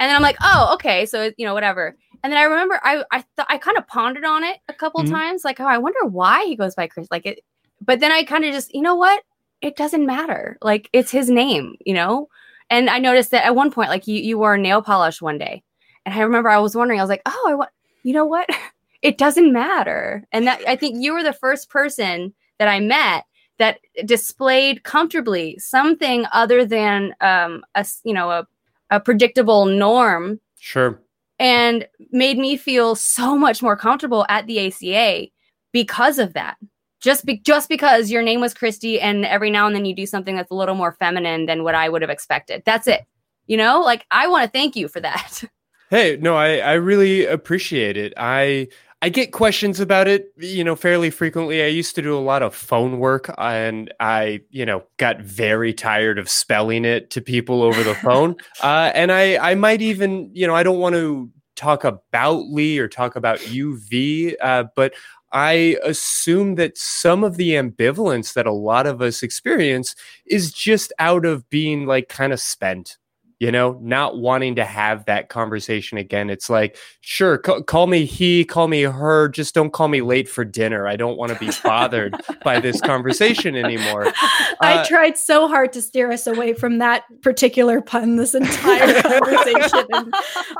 [0.00, 1.96] and then I'm like, oh, okay, so you know whatever.
[2.22, 5.12] And then I remember I I I kind of pondered on it a couple mm-hmm.
[5.12, 7.08] times, like, oh, I wonder why he goes by Chris.
[7.10, 7.40] Like it,
[7.80, 9.22] but then I kind of just, you know what?
[9.60, 10.58] It doesn't matter.
[10.62, 12.28] Like it's his name, you know.
[12.68, 15.62] And I noticed that at one point, like you you wore nail polish one day,
[16.04, 17.70] and I remember I was wondering, I was like, oh, I want,
[18.02, 18.48] you know what?
[19.02, 20.24] it doesn't matter.
[20.32, 23.24] And that I think you were the first person that I met
[23.58, 28.46] that displayed comfortably something other than um a you know a
[28.90, 30.40] a predictable norm.
[30.58, 31.00] Sure
[31.40, 35.26] and made me feel so much more comfortable at the ACA
[35.72, 36.56] because of that.
[37.00, 40.04] Just be- just because your name was Christy and every now and then you do
[40.04, 42.62] something that's a little more feminine than what I would have expected.
[42.66, 43.06] That's it.
[43.46, 45.42] You know, like I want to thank you for that.
[45.90, 48.14] Hey, no, I I really appreciate it.
[48.16, 48.68] I
[49.02, 51.62] I get questions about it, you know, fairly frequently.
[51.62, 55.72] I used to do a lot of phone work and I, you know, got very
[55.72, 58.36] tired of spelling it to people over the phone.
[58.62, 62.78] uh, and I, I might even, you know, I don't want to talk about Lee
[62.78, 64.92] or talk about UV, uh, but
[65.32, 69.94] I assume that some of the ambivalence that a lot of us experience
[70.26, 72.98] is just out of being like kind of spent
[73.40, 76.28] you know, not wanting to have that conversation again.
[76.28, 80.28] It's like, sure, c- call me he, call me her, just don't call me late
[80.28, 80.86] for dinner.
[80.86, 82.14] I don't want to be bothered
[82.44, 84.12] by this conversation anymore.
[84.60, 89.00] I uh, tried so hard to steer us away from that particular pun this entire
[89.02, 89.86] conversation.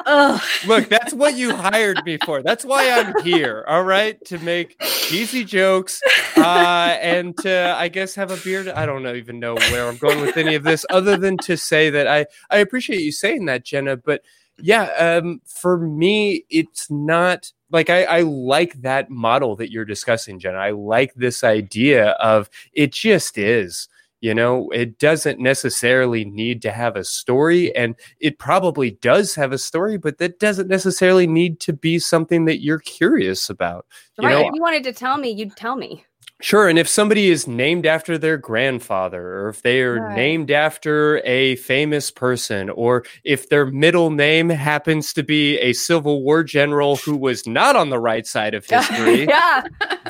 [0.07, 2.43] and, Look, that's what you hired me for.
[2.43, 3.63] That's why I'm here.
[3.69, 6.01] All right, to make cheesy jokes
[6.39, 8.69] uh, and to, I guess, have a beard.
[8.69, 11.59] I don't know, even know where I'm going with any of this, other than to
[11.59, 13.97] say that I, I appreciate you saying that, Jenna.
[13.97, 14.23] But
[14.61, 20.39] yeah, um, for me, it's not like I, I like that model that you're discussing,
[20.39, 20.59] Jenna.
[20.59, 23.89] I like this idea of it just is.
[24.21, 29.51] You know, it doesn't necessarily need to have a story, and it probably does have
[29.51, 33.87] a story, but that doesn't necessarily need to be something that you're curious about.
[34.19, 34.35] You right.
[34.35, 36.05] know, if you wanted to tell me, you'd tell me.
[36.41, 36.69] Sure.
[36.69, 40.17] And if somebody is named after their grandfather, or if they are Right.
[40.17, 46.23] named after a famous person, or if their middle name happens to be a Civil
[46.23, 49.63] War general who was not on the right side of history, yeah.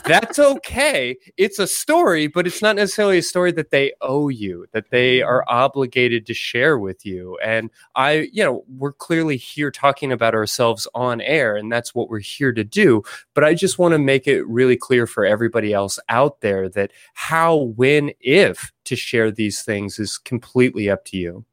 [0.04, 1.16] That's okay.
[1.36, 5.18] It's a story, but it's not necessarily a story that they owe you, that they
[5.18, 5.28] mm-hmm.
[5.28, 7.38] are obligated to share with you.
[7.42, 12.08] And I, you know, we're clearly here talking about ourselves on air, and that's what
[12.08, 13.02] we're here to do.
[13.34, 16.92] But I just want to make it really clear for everybody else out there that
[17.14, 21.44] how, when, if to share these things is completely up to you.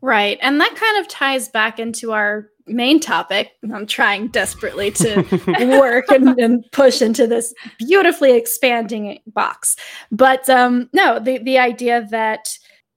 [0.00, 0.38] Right.
[0.40, 3.52] And that kind of ties back into our main topic.
[3.72, 5.24] I'm trying desperately to
[5.80, 9.76] work and, and push into this beautifully expanding box.
[10.10, 12.48] But um, no, the, the idea that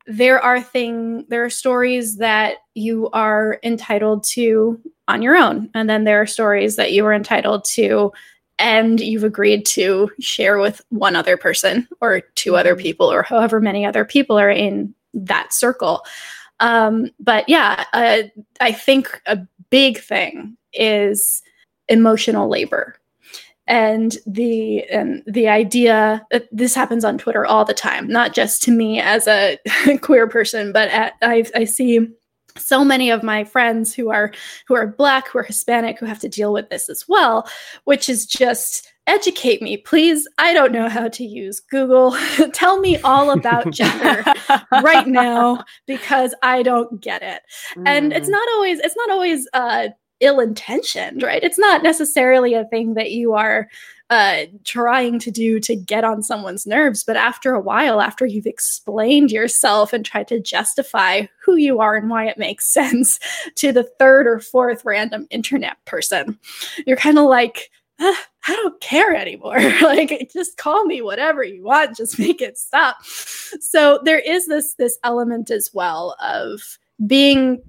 [0.08, 5.90] there are thing there are stories that you are entitled to on your own and
[5.90, 8.12] then there are stories that you are entitled to
[8.58, 13.60] and you've agreed to share with one other person or two other people or however
[13.60, 16.04] many other people are in that circle
[16.60, 18.24] um, but yeah uh,
[18.60, 19.38] i think a
[19.72, 21.42] big thing is
[21.88, 22.96] emotional labor.
[23.68, 28.62] And the and the idea that this happens on twitter all the time not just
[28.64, 29.58] to me as a
[30.02, 32.10] queer person but at, I, I see
[32.58, 34.34] so many of my friends who are
[34.68, 37.48] who are black who are hispanic who have to deal with this as well
[37.86, 40.28] which is just educate me please.
[40.38, 42.16] I don't know how to use google.
[42.54, 44.24] Tell me all about gender
[44.72, 47.42] right now because i don't get it.
[47.86, 49.90] And it's not always it's not always uh
[50.20, 51.44] ill intentioned right?
[51.44, 53.68] It's not necessarily a thing that you are
[54.12, 57.02] uh, trying to do to get on someone's nerves.
[57.02, 61.96] But after a while, after you've explained yourself and tried to justify who you are
[61.96, 63.20] and why it makes sense
[63.56, 66.38] to the third or fourth random internet person,
[66.86, 67.72] you're kind of like,
[68.02, 69.60] "Ah, I don't care anymore.
[69.82, 71.96] like, just call me whatever you want.
[71.96, 72.98] Just make it stop.
[73.06, 76.62] So there is this this element as well of
[77.06, 77.62] being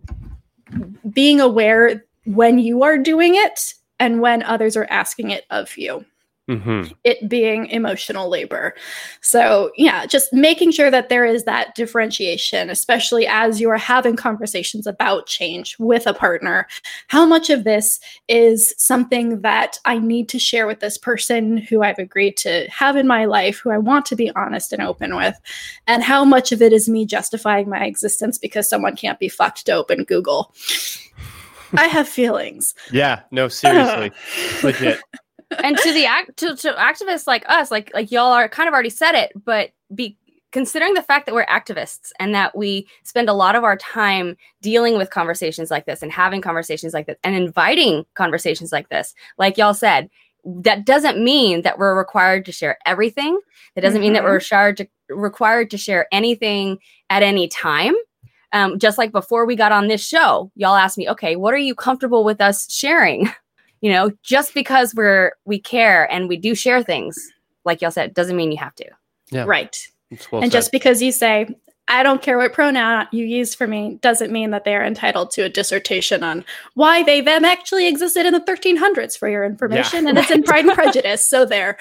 [1.10, 6.04] being aware when you are doing it and when others are asking it of you
[6.48, 6.92] Mm-hmm.
[7.04, 8.74] it being emotional labor.
[9.20, 14.16] So, yeah, just making sure that there is that differentiation, especially as you are having
[14.16, 16.66] conversations about change with a partner.
[17.06, 21.84] How much of this is something that I need to share with this person who
[21.84, 25.14] I've agreed to have in my life, who I want to be honest and open
[25.14, 25.38] with?
[25.86, 29.64] And how much of it is me justifying my existence because someone can't be fucked
[29.66, 30.52] to open Google?
[31.74, 32.74] I have feelings.
[32.90, 34.10] Yeah, no, seriously,
[34.62, 35.00] legit.
[35.62, 38.74] And to the act to, to activists like us, like like y'all are kind of
[38.74, 40.16] already said it, but be
[40.52, 44.36] considering the fact that we're activists and that we spend a lot of our time
[44.60, 49.14] dealing with conversations like this and having conversations like this and inviting conversations like this,
[49.38, 50.08] like y'all said,
[50.44, 53.40] that doesn't mean that we're required to share everything.
[53.74, 56.78] That doesn't mean that we're required to required to share anything
[57.10, 57.94] at any time.
[58.52, 61.58] Um, just like before we got on this show, y'all asked me, okay, what are
[61.58, 63.30] you comfortable with us sharing?
[63.82, 67.16] You know, just because we're we care and we do share things,
[67.64, 68.86] like y'all said, doesn't mean you have to.
[69.30, 69.44] Yeah.
[69.46, 69.76] Right.
[70.30, 70.58] Well and said.
[70.58, 71.48] just because you say,
[71.92, 75.42] I don't care what pronoun you use for me, doesn't mean that they're entitled to
[75.42, 80.06] a dissertation on why they them actually existed in the 1300s for your information.
[80.08, 81.28] and it's in Pride and Prejudice.
[81.28, 81.76] So there.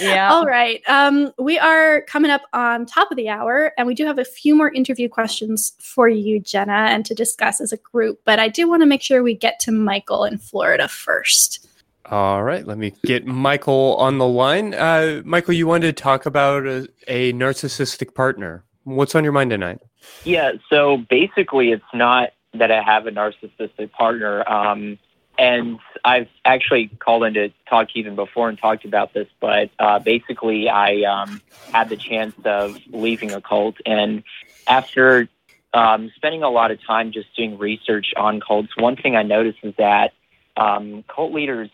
[0.00, 0.28] Yeah.
[0.32, 0.82] All right.
[0.88, 4.24] Um, we are coming up on top of the hour, and we do have a
[4.24, 8.20] few more interview questions for you, Jenna, and to discuss as a group.
[8.24, 11.65] But I do want to make sure we get to Michael in Florida first.
[12.10, 14.74] All right, let me get Michael on the line.
[14.74, 18.64] Uh, Michael, you wanted to talk about a, a narcissistic partner.
[18.84, 19.80] What's on your mind tonight?
[20.22, 24.48] Yeah, so basically, it's not that I have a narcissistic partner.
[24.48, 24.98] Um,
[25.38, 29.98] and I've actually called in to talk even before and talked about this, but uh,
[29.98, 31.42] basically, I um,
[31.72, 33.76] had the chance of leaving a cult.
[33.84, 34.22] And
[34.68, 35.28] after
[35.74, 39.58] um, spending a lot of time just doing research on cults, one thing I noticed
[39.64, 40.12] is that
[40.56, 41.68] um, cult leaders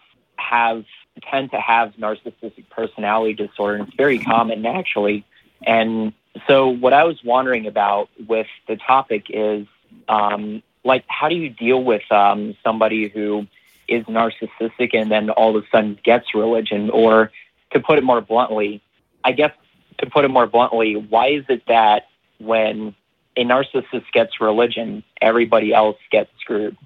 [0.51, 0.85] have
[1.31, 5.25] tend to have narcissistic personality disorder, and it's very common naturally.
[5.67, 6.13] And
[6.47, 9.67] so, what I was wondering about with the topic is,
[10.09, 13.47] um, like, how do you deal with um, somebody who
[13.89, 16.91] is narcissistic and then all of a sudden gets religion?
[16.91, 17.31] Or,
[17.73, 18.83] to put it more bluntly,
[19.25, 19.53] I guess
[19.99, 22.95] to put it more bluntly, why is it that when
[23.37, 26.77] a narcissist gets religion, everybody else gets screwed?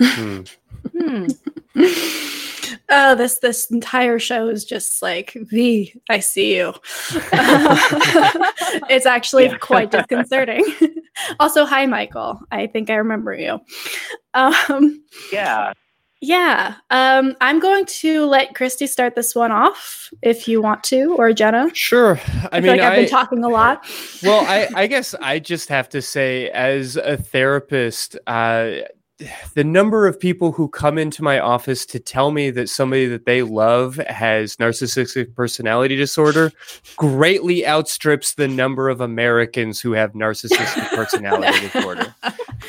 [0.00, 0.42] Hmm.
[2.94, 5.94] Oh, this this entire show is just like V.
[6.10, 6.74] I see you.
[8.90, 9.56] it's actually Yeah.
[9.58, 10.62] quite disconcerting.
[11.40, 12.40] also, hi, Michael.
[12.50, 13.60] I think I remember you.
[14.34, 15.72] Um, Yeah.
[16.20, 21.16] yeah, um, I'm going to let Christy start this one off if you want to,
[21.16, 21.70] or Jenna.
[21.74, 22.20] Sure.
[22.52, 23.86] I, I, mean, feel like I've I, been talking a lot.
[24.22, 28.70] well, I, I guess I just have to say, as a therapist, uh,
[29.54, 33.26] the number of people who come into my office to tell me that somebody that
[33.26, 36.52] they love has narcissistic personality disorder
[36.96, 42.14] greatly outstrips the number of Americans who have narcissistic personality disorder.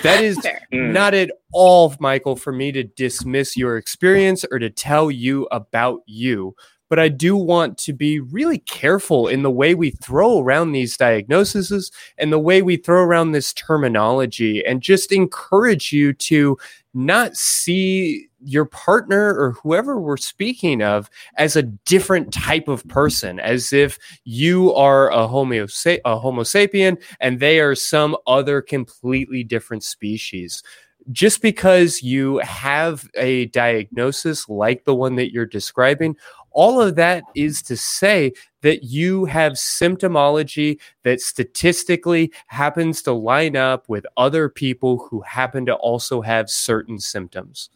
[0.02, 0.62] That is Fair.
[0.74, 0.92] Mm.
[0.92, 6.02] not at all, Michael, for me to dismiss your experience or to tell you about
[6.06, 6.56] you.
[6.94, 10.96] But I do want to be really careful in the way we throw around these
[10.96, 16.56] diagnoses and the way we throw around this terminology and just encourage you to
[16.94, 23.40] not see your partner or whoever we're speaking of as a different type of person,
[23.40, 25.66] as if you are a homo,
[26.06, 30.62] a homo sapien and they are some other completely different species.
[31.12, 36.16] Just because you have a diagnosis like the one that you're describing,
[36.54, 43.56] all of that is to say that you have symptomology that statistically happens to line
[43.56, 47.70] up with other people who happen to also have certain symptoms.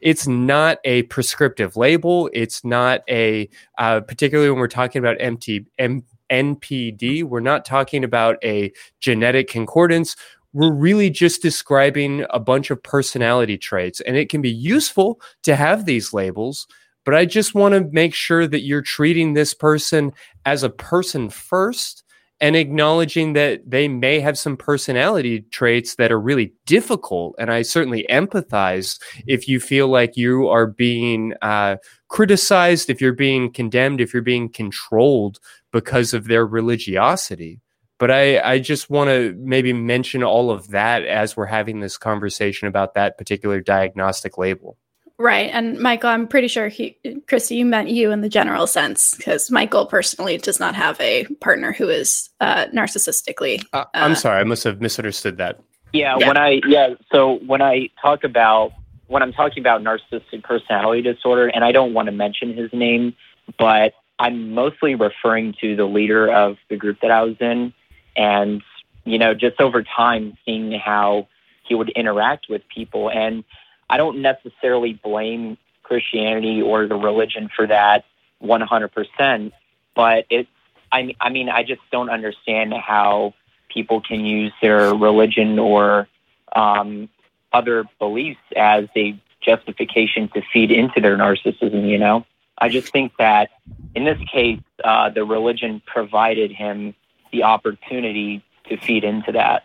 [0.00, 2.30] It's not a prescriptive label.
[2.32, 3.48] It's not a,
[3.78, 9.48] uh, particularly when we're talking about MT, M, NPD, we're not talking about a genetic
[9.48, 10.16] concordance
[10.52, 15.54] we're really just describing a bunch of personality traits and it can be useful to
[15.54, 16.66] have these labels
[17.04, 20.12] but i just want to make sure that you're treating this person
[20.44, 22.04] as a person first
[22.42, 27.62] and acknowledging that they may have some personality traits that are really difficult and i
[27.62, 31.76] certainly empathize if you feel like you are being uh,
[32.08, 35.38] criticized if you're being condemned if you're being controlled
[35.72, 37.60] because of their religiosity
[38.00, 41.98] but I, I just want to maybe mention all of that as we're having this
[41.98, 44.78] conversation about that particular diagnostic label.
[45.20, 45.50] Right.
[45.52, 46.96] And Michael, I'm pretty sure he,
[47.28, 51.26] Christy, you meant you in the general sense, because Michael personally does not have a
[51.42, 53.62] partner who is uh, narcissistically.
[53.74, 55.60] Uh, I'm sorry, I must have misunderstood that.
[55.92, 56.26] Yeah, Yeah.
[56.26, 58.72] when I yeah, so when I talk about
[59.08, 63.14] when I'm talking about narcissistic personality disorder, and I don't want to mention his name,
[63.58, 67.74] but I'm mostly referring to the leader of the group that I was in,
[68.16, 68.62] and
[69.04, 71.28] you know, just over time, seeing how
[71.68, 73.44] he would interact with people, and
[73.90, 78.04] I don't necessarily blame Christianity or the religion for that
[78.40, 79.52] 100%,
[79.96, 80.48] but it's
[80.92, 83.34] I I mean, I just don't understand how
[83.68, 86.08] people can use their religion or
[86.54, 87.08] um,
[87.52, 91.88] other beliefs as a justification to feed into their narcissism.
[91.88, 92.26] You know,
[92.58, 93.50] I just think that
[93.94, 96.94] in this case, uh, the religion provided him
[97.32, 99.64] the opportunity to feed into that.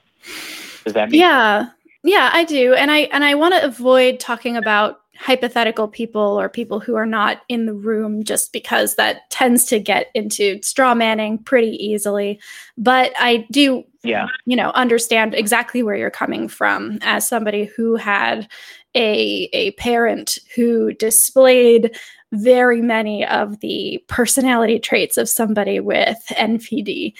[0.83, 1.69] Does that make Yeah.
[2.05, 2.75] Yeah, I do.
[2.75, 7.05] And I and I want to avoid talking about hypothetical people or people who are
[7.05, 12.39] not in the room just because that tends to get into straw manning pretty easily.
[12.77, 14.27] But I do Yeah.
[14.45, 18.47] you know understand exactly where you're coming from as somebody who had
[18.93, 21.97] a a parent who displayed
[22.33, 27.13] very many of the personality traits of somebody with NPD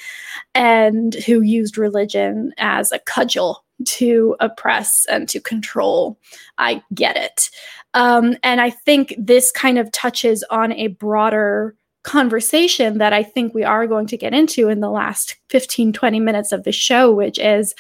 [0.54, 6.18] and who used religion as a cudgel to oppress and to control.
[6.58, 7.50] I get it.
[7.94, 13.54] Um, and I think this kind of touches on a broader conversation that I think
[13.54, 17.12] we are going to get into in the last 15, 20 minutes of the show,
[17.12, 17.74] which is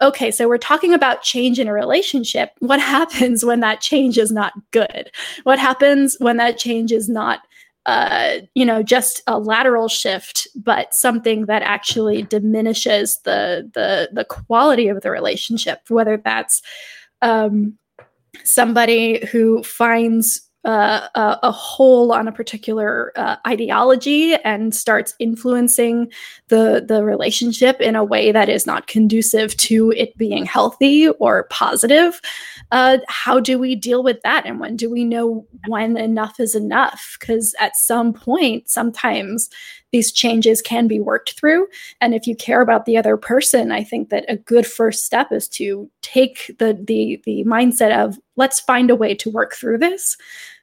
[0.00, 2.50] okay, so we're talking about change in a relationship.
[2.60, 5.10] What happens when that change is not good?
[5.44, 7.40] What happens when that change is not
[7.88, 14.26] uh, you know, just a lateral shift, but something that actually diminishes the the the
[14.26, 15.80] quality of the relationship.
[15.88, 16.60] Whether that's
[17.22, 17.78] um,
[18.44, 26.12] somebody who finds uh, a, a hole on a particular uh, ideology and starts influencing
[26.48, 31.44] the the relationship in a way that is not conducive to it being healthy or
[31.44, 32.20] positive.
[32.70, 36.54] Uh, how do we deal with that, and when do we know when enough is
[36.54, 37.16] enough?
[37.18, 39.48] Because at some point, sometimes
[39.90, 41.66] these changes can be worked through.
[42.00, 45.32] And if you care about the other person, I think that a good first step
[45.32, 49.78] is to take the the the mindset of let's find a way to work through
[49.78, 50.16] this.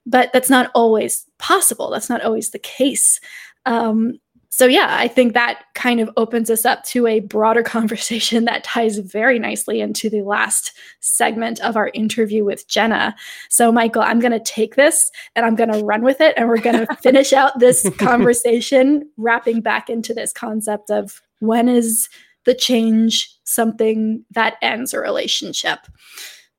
[0.06, 1.90] But that's not always possible.
[1.90, 3.20] That's not always the case.
[3.66, 4.20] Um,
[4.56, 8.64] so yeah, I think that kind of opens us up to a broader conversation that
[8.64, 13.14] ties very nicely into the last segment of our interview with Jenna.
[13.50, 16.48] So Michael, I'm going to take this and I'm going to run with it and
[16.48, 22.08] we're going to finish out this conversation wrapping back into this concept of when is
[22.46, 25.80] the change something that ends a relationship.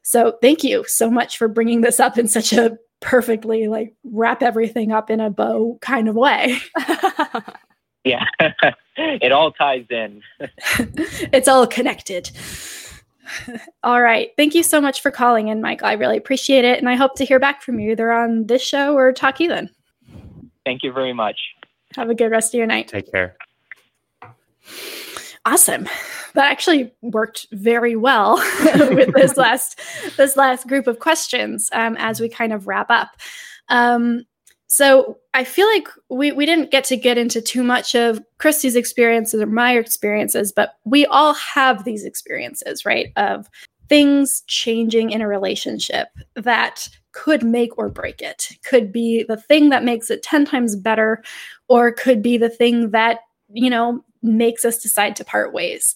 [0.02, 4.42] So thank you so much for bringing this up in such a perfectly like wrap
[4.42, 6.58] everything up in a bow kind of way.
[8.04, 8.24] yeah,
[8.96, 10.22] it all ties in.
[11.32, 12.30] it's all connected.
[13.82, 14.30] all right.
[14.36, 15.88] Thank you so much for calling in, Michael.
[15.88, 16.78] I really appreciate it.
[16.78, 19.70] And I hope to hear back from you either on this show or Talk Heathen.
[20.64, 21.38] Thank you very much.
[21.96, 22.88] Have a good rest of your night.
[22.88, 23.36] Take care.
[25.46, 25.88] Awesome.
[26.34, 29.80] That actually worked very well with this last
[30.16, 33.10] this last group of questions um, as we kind of wrap up.
[33.68, 34.24] Um,
[34.66, 38.74] so I feel like we, we didn't get to get into too much of Christy's
[38.74, 43.12] experiences or my experiences, but we all have these experiences, right?
[43.14, 43.48] Of
[43.88, 48.48] things changing in a relationship that could make or break it.
[48.64, 51.22] Could be the thing that makes it 10 times better,
[51.68, 53.20] or could be the thing that,
[53.52, 55.94] you know, makes us decide to part ways.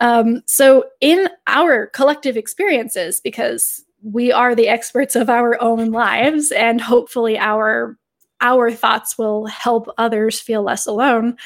[0.00, 6.50] Um, so, in our collective experiences, because we are the experts of our own lives,
[6.52, 7.98] and hopefully our
[8.40, 11.36] our thoughts will help others feel less alone.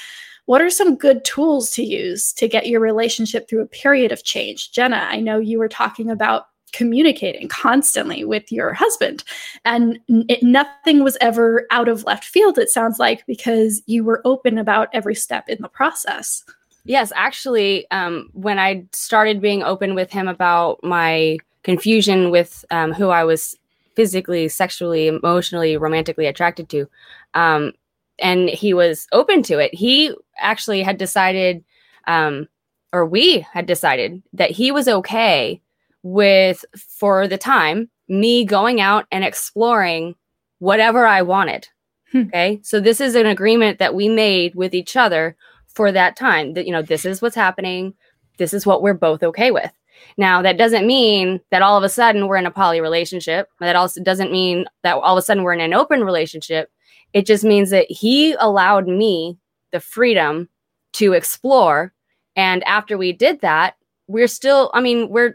[0.46, 4.24] What are some good tools to use to get your relationship through a period of
[4.24, 4.72] change?
[4.72, 9.22] Jenna, I know you were talking about communicating constantly with your husband.
[9.64, 14.20] And it, nothing was ever out of left field it sounds like because you were
[14.24, 16.44] open about every step in the process.
[16.84, 22.92] Yes actually um, when i started being open with him about my confusion with um,
[22.92, 23.56] who i was
[23.96, 26.86] physically sexually emotionally romantically attracted to
[27.32, 27.72] um,
[28.18, 31.64] and he was open to it he actually had decided
[32.06, 32.46] um,
[32.92, 35.60] or we had decided that he was okay
[36.04, 40.14] with for the time me going out and exploring
[40.58, 41.68] whatever I wanted.
[42.12, 42.26] Hmm.
[42.26, 42.60] Okay.
[42.62, 45.36] So this is an agreement that we made with each other
[45.66, 47.94] for that time that, you know, this is what's happening.
[48.38, 49.72] This is what we're both okay with.
[50.16, 53.48] Now, that doesn't mean that all of a sudden we're in a poly relationship.
[53.60, 56.70] That also doesn't mean that all of a sudden we're in an open relationship.
[57.12, 59.38] It just means that he allowed me
[59.72, 60.48] the freedom
[60.94, 61.94] to explore.
[62.36, 63.76] And after we did that,
[64.06, 65.34] we're still, I mean, we're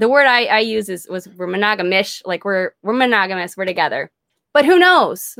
[0.00, 4.10] the word I, I use is was we're monogamish, like we're we're monogamous, we're together.
[4.52, 5.38] But who knows?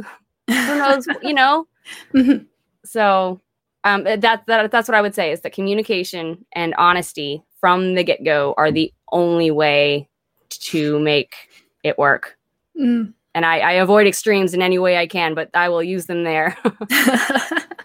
[0.48, 1.06] who knows?
[1.22, 1.66] You know.
[2.14, 2.44] Mm-hmm.
[2.84, 3.40] So
[3.84, 8.04] um, that, that that's what I would say is that communication and honesty from the
[8.04, 10.08] get go are the only way
[10.50, 11.34] to make
[11.82, 12.36] it work.
[12.78, 13.14] Mm.
[13.34, 16.24] And I, I avoid extremes in any way I can, but I will use them
[16.24, 16.56] there.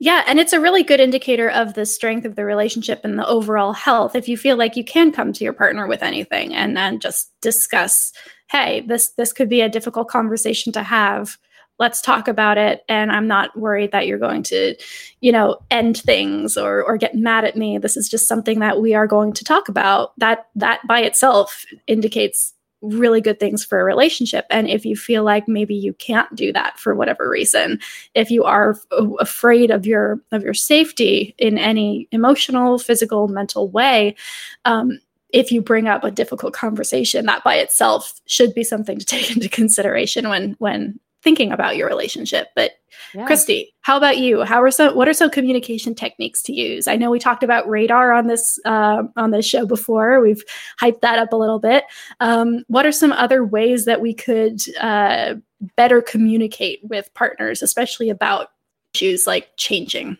[0.00, 3.26] Yeah, and it's a really good indicator of the strength of the relationship and the
[3.26, 4.16] overall health.
[4.16, 7.30] If you feel like you can come to your partner with anything and then just
[7.40, 8.12] discuss,
[8.50, 11.38] hey, this this could be a difficult conversation to have.
[11.78, 12.82] Let's talk about it.
[12.88, 14.76] And I'm not worried that you're going to,
[15.20, 17.78] you know, end things or or get mad at me.
[17.78, 20.12] This is just something that we are going to talk about.
[20.18, 22.53] That that by itself indicates
[22.84, 24.46] really good things for a relationship.
[24.50, 27.80] And if you feel like maybe you can't do that for whatever reason,
[28.14, 33.68] if you are f- afraid of your of your safety in any emotional, physical, mental
[33.68, 34.16] way,
[34.64, 39.04] um, if you bring up a difficult conversation, that by itself should be something to
[39.06, 42.48] take into consideration when when thinking about your relationship.
[42.54, 42.72] But
[43.14, 43.26] yeah.
[43.26, 44.42] Christy, how about you?
[44.42, 46.86] How are some what are some communication techniques to use?
[46.86, 50.20] I know we talked about radar on this uh, on this show before.
[50.20, 50.44] We've
[50.80, 51.84] hyped that up a little bit.
[52.20, 55.36] Um, what are some other ways that we could uh,
[55.76, 58.48] better communicate with partners, especially about
[58.94, 60.18] issues like changing?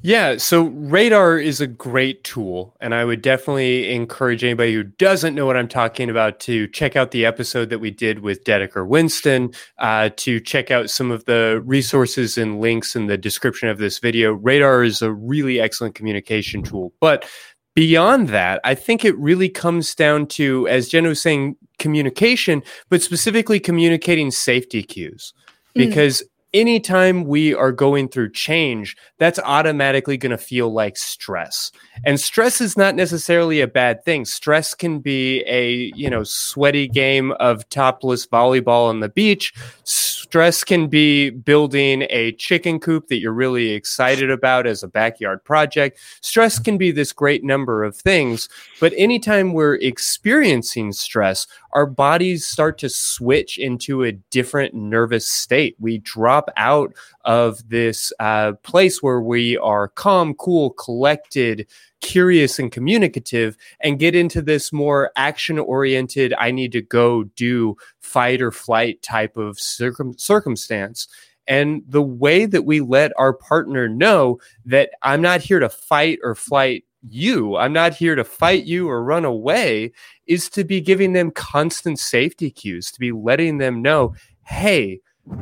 [0.00, 5.34] Yeah, so Radar is a great tool, and I would definitely encourage anybody who doesn't
[5.34, 8.86] know what I'm talking about to check out the episode that we did with Dedeker
[8.86, 13.78] Winston, uh, to check out some of the resources and links in the description of
[13.78, 14.32] this video.
[14.34, 17.28] Radar is a really excellent communication tool, but
[17.74, 23.02] beyond that, I think it really comes down to, as Jen was saying, communication, but
[23.02, 25.32] specifically communicating safety cues.
[25.74, 25.88] Mm.
[25.88, 31.70] Because mm anytime we are going through change, that's automatically going to feel like stress.
[32.04, 34.24] And stress is not necessarily a bad thing.
[34.24, 39.52] Stress can be a, you know, sweaty game of topless volleyball on the beach.
[39.82, 44.88] S- Stress can be building a chicken coop that you're really excited about as a
[44.88, 45.98] backyard project.
[46.20, 48.46] Stress can be this great number of things.
[48.78, 55.76] But anytime we're experiencing stress, our bodies start to switch into a different nervous state.
[55.78, 56.92] We drop out
[57.28, 61.68] of this uh, place where we are calm, cool, collected,
[62.00, 67.76] curious, and communicative, and get into this more action oriented, I need to go do
[68.00, 71.06] fight or flight type of circum- circumstance.
[71.46, 76.20] And the way that we let our partner know that I'm not here to fight
[76.22, 79.92] or flight you, I'm not here to fight you or run away,
[80.26, 84.14] is to be giving them constant safety cues, to be letting them know,
[84.44, 85.00] hey,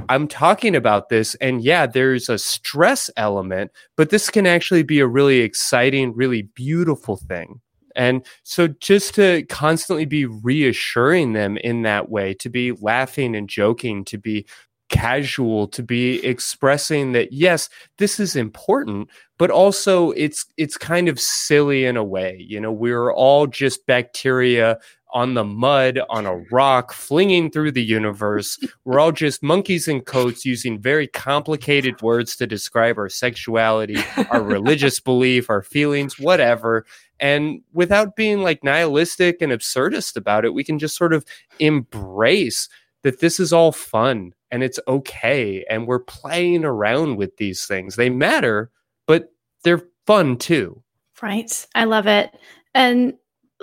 [0.09, 5.01] I'm talking about this, and yeah, there's a stress element, but this can actually be
[5.01, 7.61] a really exciting, really beautiful thing.
[7.95, 13.49] And so, just to constantly be reassuring them in that way, to be laughing and
[13.49, 14.47] joking, to be
[14.89, 17.69] casual to be expressing that yes
[17.99, 22.71] this is important but also it's it's kind of silly in a way you know
[22.71, 24.79] we're all just bacteria
[25.13, 28.59] on the mud on a rock flinging through the universe.
[28.85, 33.97] We're all just monkeys in coats using very complicated words to describe our sexuality
[34.31, 36.85] our religious belief our feelings whatever.
[37.19, 41.25] And without being like nihilistic and absurdist about it we can just sort of
[41.59, 42.69] embrace
[43.03, 47.97] that this is all fun and it's okay and we're playing around with these things.
[47.97, 48.71] They matter
[49.07, 50.83] but they're fun too.
[51.23, 51.67] Right.
[51.75, 52.31] I love it.
[52.75, 53.15] And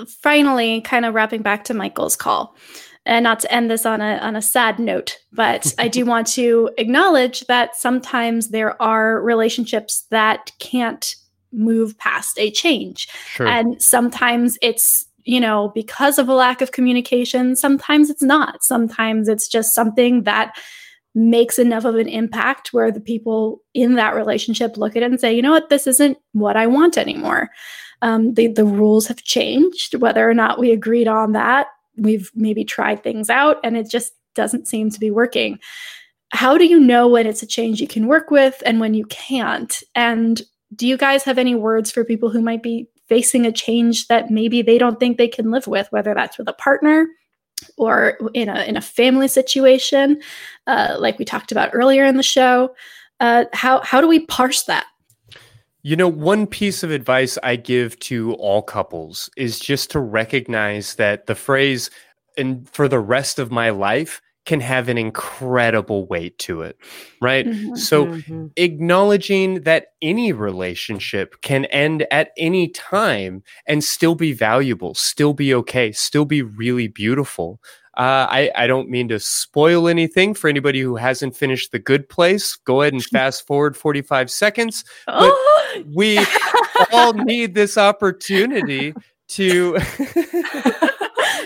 [0.07, 2.55] finally kind of wrapping back to michael's call.
[3.05, 6.25] And not to end this on a on a sad note but i do want
[6.27, 11.15] to acknowledge that sometimes there are relationships that can't
[11.53, 13.07] move past a change.
[13.27, 13.47] Sure.
[13.47, 18.63] and sometimes it's you know because of a lack of communication sometimes it's not.
[18.63, 20.55] Sometimes it's just something that
[21.15, 25.19] makes enough of an impact where the people in that relationship look at it and
[25.19, 25.69] say you know what?
[25.69, 27.49] This isn't what i want anymore
[28.03, 29.95] um, the, the rules have changed.
[29.95, 31.67] Whether or not we agreed on that
[31.97, 35.59] we've maybe tried things out and it just doesn't seem to be working.
[36.31, 39.05] How do you know when it's a change you can work with and when you
[39.05, 39.84] can't?
[39.93, 40.41] And
[40.75, 44.31] do you guys have any words for people who might be facing a change that
[44.31, 47.07] maybe they don't think they can live with whether that's with a partner
[47.77, 50.19] or in a in a family situation
[50.65, 52.73] uh, like we talked about earlier in the show?
[53.19, 54.88] Uh, how how do we parse that
[55.84, 60.95] You know, one piece of advice I give to all couples is just to recognize
[60.95, 61.89] that the phrase
[62.38, 66.77] and for the rest of my life can have an incredible weight to it,
[67.22, 67.47] right?
[67.47, 67.72] Mhm.
[67.73, 68.51] So Mhm.
[68.55, 75.53] acknowledging that any relationship can end at any time and still be valuable, still be
[75.55, 77.60] okay, still be really beautiful.
[77.95, 82.09] Uh, I, I don't mean to spoil anything for anybody who hasn't finished The Good
[82.09, 82.55] Place.
[82.55, 84.83] Go ahead and fast forward 45 seconds.
[85.05, 85.33] But
[85.93, 86.19] we
[86.91, 88.93] all need this opportunity
[89.29, 89.73] to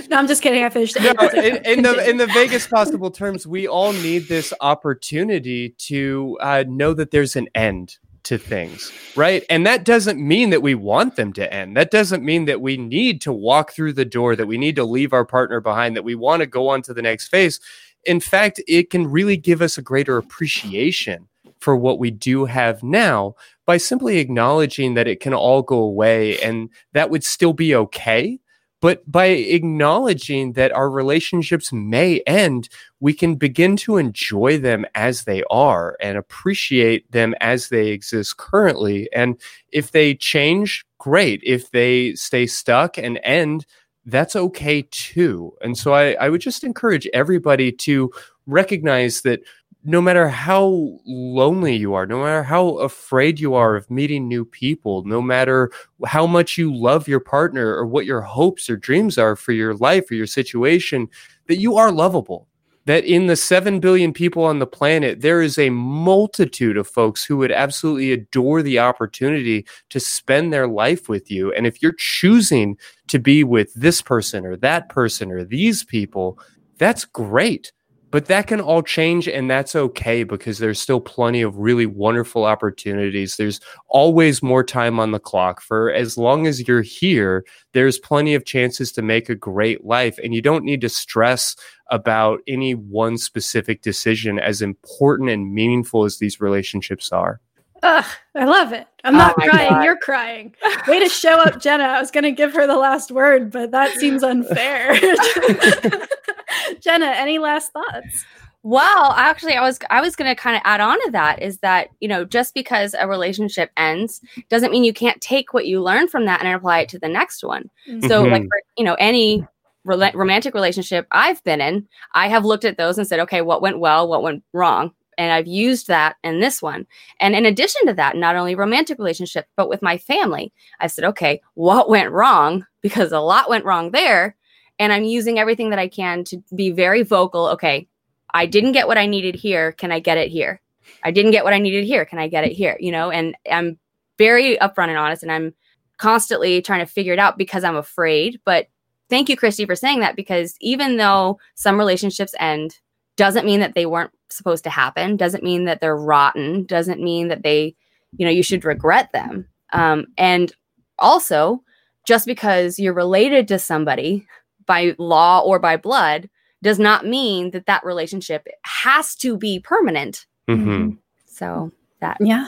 [0.09, 1.33] no i'm just kidding i finished no, it.
[1.67, 6.63] in, in the in the vaguest possible terms, we all need this opportunity to uh,
[6.67, 7.97] know that there's an end
[8.27, 9.43] to things, right?
[9.49, 11.77] And that doesn't mean that we want them to end.
[11.77, 14.83] That doesn't mean that we need to walk through the door, that we need to
[14.83, 17.59] leave our partner behind, that we want to go on to the next phase.
[18.03, 21.27] In fact, it can really give us a greater appreciation
[21.59, 23.35] for what we do have now
[23.65, 28.39] by simply acknowledging that it can all go away and that would still be okay
[28.79, 35.23] but by acknowledging that our relationships may end, we can begin to enjoy them as
[35.23, 39.09] they are and appreciate them as they exist currently.
[39.13, 39.39] And
[39.71, 41.41] if they change, great.
[41.43, 43.65] If they stay stuck and end,
[44.05, 45.53] that's okay too.
[45.61, 48.11] And so I, I would just encourage everybody to
[48.45, 49.41] recognize that
[49.87, 54.43] no matter how lonely you are, no matter how afraid you are of meeting new
[54.43, 55.71] people, no matter
[56.05, 59.73] how much you love your partner or what your hopes or dreams are for your
[59.75, 61.07] life or your situation,
[61.47, 62.49] that you are lovable.
[62.83, 67.23] That in the 7 billion people on the planet, there is a multitude of folks
[67.23, 71.53] who would absolutely adore the opportunity to spend their life with you.
[71.53, 72.77] And if you're choosing
[73.07, 76.39] to be with this person or that person or these people,
[76.77, 77.71] that's great
[78.17, 82.45] but that can all change and that's okay because there's still plenty of really wonderful
[82.45, 83.35] opportunities.
[83.35, 85.61] There's always more time on the clock.
[85.61, 90.17] For as long as you're here there's plenty of chances to make a great life
[90.23, 91.55] and you don't need to stress
[91.91, 97.39] about any one specific decision as important and meaningful as these relationships are
[97.83, 98.05] Ugh,
[98.35, 98.87] I love it.
[99.03, 99.69] I'm not Oh crying.
[99.69, 99.83] God.
[99.83, 100.55] You're crying.
[100.87, 101.83] Way to show up, Jenna.
[101.83, 104.93] I was going to give her the last word, but that seems unfair.
[106.81, 108.25] Jenna, any last thoughts?
[108.63, 111.59] Well, actually, I was I was going to kind of add on to that is
[111.59, 115.81] that you know just because a relationship ends doesn't mean you can't take what you
[115.81, 117.69] learn from that and apply it to the next one.
[117.87, 118.07] Mm-hmm.
[118.07, 118.47] So, like Mhm.
[118.47, 119.45] for you know any
[119.85, 123.61] rela- romantic relationship I've been in, I have looked at those and said, okay, what
[123.61, 126.85] went well, what went wrong, and I've used that in this one.
[127.19, 131.05] And in addition to that, not only romantic relationship, but with my family, I said,
[131.05, 132.65] okay, what went wrong?
[132.83, 134.37] Because a lot went wrong there,
[134.79, 137.47] and I'm using everything that I can to be very vocal.
[137.47, 137.89] Okay,
[138.33, 139.73] I didn't get what I needed here.
[139.73, 140.61] Can I get it here?
[141.03, 142.05] I didn't get what I needed here.
[142.05, 142.77] Can I get it here?
[142.79, 143.77] You know, and I'm
[144.17, 145.53] very upfront and honest, and I'm
[145.97, 148.39] constantly trying to figure it out because I'm afraid.
[148.45, 148.67] But
[149.09, 152.79] thank you, Christy, for saying that because even though some relationships end,
[153.17, 157.27] doesn't mean that they weren't supposed to happen, doesn't mean that they're rotten, doesn't mean
[157.27, 157.75] that they,
[158.17, 159.47] you know, you should regret them.
[159.73, 160.53] Um, and
[160.97, 161.63] also,
[162.05, 164.25] just because you're related to somebody
[164.65, 166.29] by law or by blood
[166.63, 170.25] does not mean that that relationship has to be permanent.
[170.49, 170.91] Mm-hmm.
[171.27, 172.47] So that Yeah.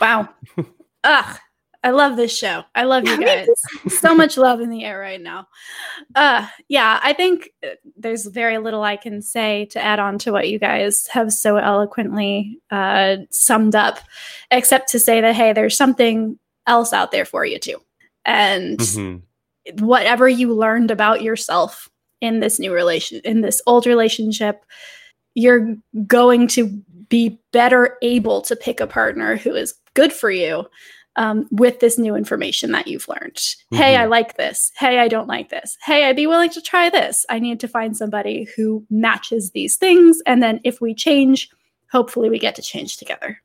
[0.00, 0.28] Wow.
[1.04, 1.38] Ugh.
[1.82, 2.64] I love this show.
[2.74, 3.48] I love you guys.
[3.88, 5.48] so much love in the air right now.
[6.14, 10.32] Uh yeah, I think uh, there's very little I can say to add on to
[10.32, 13.98] what you guys have so eloquently uh summed up
[14.50, 17.78] except to say that hey, there's something else out there for you too.
[18.26, 19.22] And Mhm.
[19.78, 21.88] whatever you learned about yourself
[22.20, 24.64] in this new relation in this old relationship
[25.34, 25.74] you're
[26.06, 26.66] going to
[27.08, 30.64] be better able to pick a partner who is good for you
[31.20, 33.38] um, with this new information that you've learned
[33.72, 34.10] hey i Mhm.
[34.10, 37.38] like this hey i don't like this hey i'd be willing to try this i
[37.38, 41.48] need to find somebody who matches these things and then if we change
[41.92, 43.38] hopefully we get to change together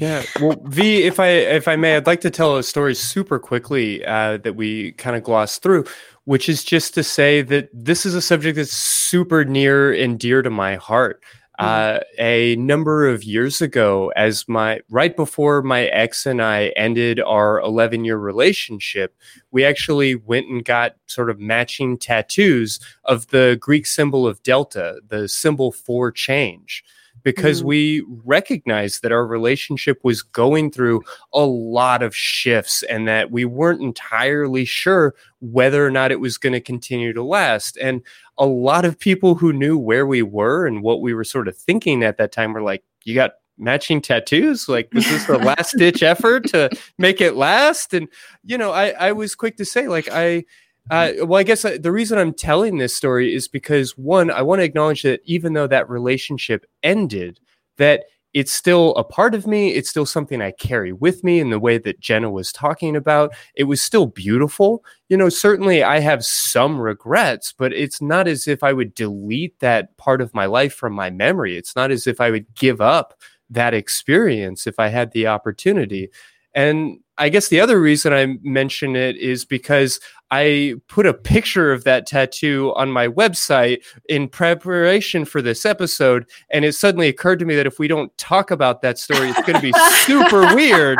[0.00, 0.22] Yeah.
[0.40, 1.28] Well, V, if I
[1.58, 5.16] if I may, I'd like to tell a story super quickly uh, that we kind
[5.16, 5.84] of glossed through,
[6.24, 10.42] which is just to say that this is a subject that's super near and dear
[10.42, 11.22] to my heart.
[11.58, 17.18] Uh, a number of years ago, as my right before my ex and I ended
[17.20, 19.16] our 11 year relationship,
[19.50, 25.00] we actually went and got sort of matching tattoos of the Greek symbol of delta,
[25.08, 26.84] the symbol for change
[27.22, 27.66] because Mm.
[27.66, 33.44] we recognized that our relationship was going through a lot of shifts and that we
[33.44, 37.76] weren't entirely sure whether or not it was going to continue to last.
[37.78, 38.02] And
[38.38, 41.56] a lot of people who knew where we were and what we were sort of
[41.56, 44.68] thinking at that time were like, You got matching tattoos?
[44.68, 47.92] Like, was this the last ditch effort to make it last?
[47.92, 48.08] And,
[48.44, 50.44] you know, I, I was quick to say, like, I,
[50.90, 54.42] uh, well, I guess uh, the reason I'm telling this story is because one, I
[54.42, 57.40] want to acknowledge that even though that relationship ended,
[57.76, 58.04] that
[58.34, 59.72] it's still a part of me.
[59.72, 63.34] It's still something I carry with me in the way that Jenna was talking about.
[63.54, 64.84] It was still beautiful.
[65.08, 69.58] You know, certainly I have some regrets, but it's not as if I would delete
[69.60, 71.56] that part of my life from my memory.
[71.56, 73.14] It's not as if I would give up
[73.50, 76.10] that experience if I had the opportunity.
[76.54, 81.72] And I guess the other reason I mention it is because I put a picture
[81.72, 86.26] of that tattoo on my website in preparation for this episode.
[86.50, 89.40] And it suddenly occurred to me that if we don't talk about that story, it's
[89.40, 89.72] going to be
[90.04, 90.98] super weird.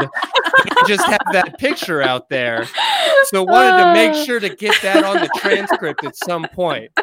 [0.87, 2.67] just have that picture out there.
[3.25, 4.25] So wanted to make uh.
[4.25, 6.91] sure to get that on the transcript at some point.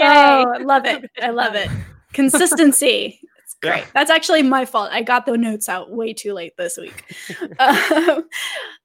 [0.00, 1.10] Oh, love it.
[1.22, 1.70] I love it.
[2.12, 3.20] Consistency.
[3.60, 3.80] Great.
[3.80, 3.86] Yeah.
[3.92, 4.90] That's actually my fault.
[4.92, 7.04] I got the notes out way too late this week.
[7.58, 8.28] um,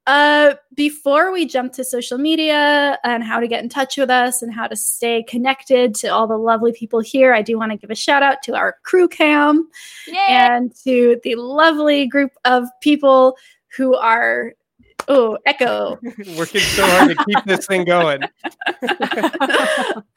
[0.08, 4.42] uh, before we jump to social media and how to get in touch with us
[4.42, 7.78] and how to stay connected to all the lovely people here, I do want to
[7.78, 9.70] give a shout out to our crew cam
[10.28, 13.38] and to the lovely group of people
[13.78, 14.54] who are.
[15.08, 16.00] Oh, echo.
[16.38, 18.24] Working so hard to keep this thing going.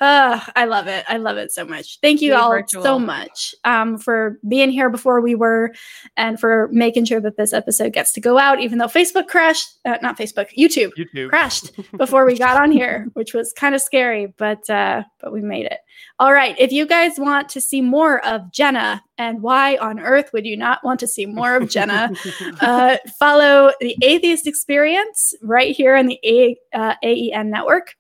[0.01, 1.05] uh, I love it.
[1.09, 1.99] I love it so much.
[2.01, 2.83] Thank you Be all virtual.
[2.83, 5.73] so much um, for being here before we were
[6.17, 9.69] and for making sure that this episode gets to go out, even though Facebook crashed,
[9.85, 11.31] uh, not Facebook, YouTube, YouTube.
[11.31, 15.41] crashed before we got on here, which was kind of scary, but uh, but we
[15.41, 15.79] made it.
[16.19, 16.55] All right.
[16.59, 20.57] If you guys want to see more of Jenna, and why on earth would you
[20.57, 22.11] not want to see more of Jenna?
[22.61, 27.95] uh, follow the Atheist Experience right here on the A- uh, AEN network.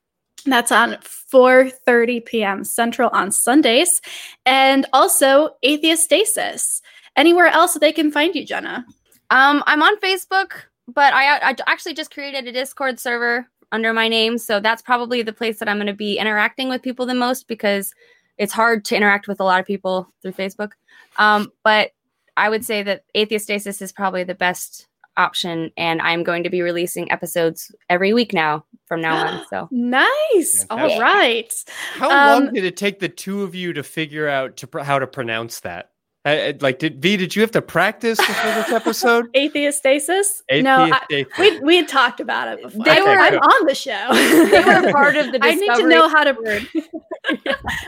[0.44, 0.96] That's on
[1.32, 2.64] 4:30 p.m.
[2.64, 4.00] Central on Sundays,
[4.44, 6.80] and also Atheist Stasis.
[7.16, 8.84] Anywhere else they can find you, Jenna?
[9.30, 10.52] Um, I'm on Facebook,
[10.86, 15.22] but I, I actually just created a Discord server under my name, so that's probably
[15.22, 17.92] the place that I'm going to be interacting with people the most because
[18.38, 20.72] it's hard to interact with a lot of people through Facebook.
[21.16, 21.92] Um, but
[22.36, 26.50] I would say that Atheist Stasis is probably the best option, and I'm going to
[26.50, 29.42] be releasing episodes every week now from now on.
[29.48, 30.66] So nice.
[30.68, 31.00] All Fantastic.
[31.00, 31.52] right.
[31.94, 34.80] How Um, long did it take the two of you to figure out to pr-
[34.80, 35.90] how to pronounce that?
[36.26, 37.16] I, I- like, did V?
[37.16, 39.28] Did you have to practice before this episode?
[39.34, 40.42] Atheist stasis?
[40.50, 42.84] no, I, we we had talked about it before.
[42.84, 44.08] They I, were- I'm on the show.
[44.12, 46.36] they were part of the I need to know how to.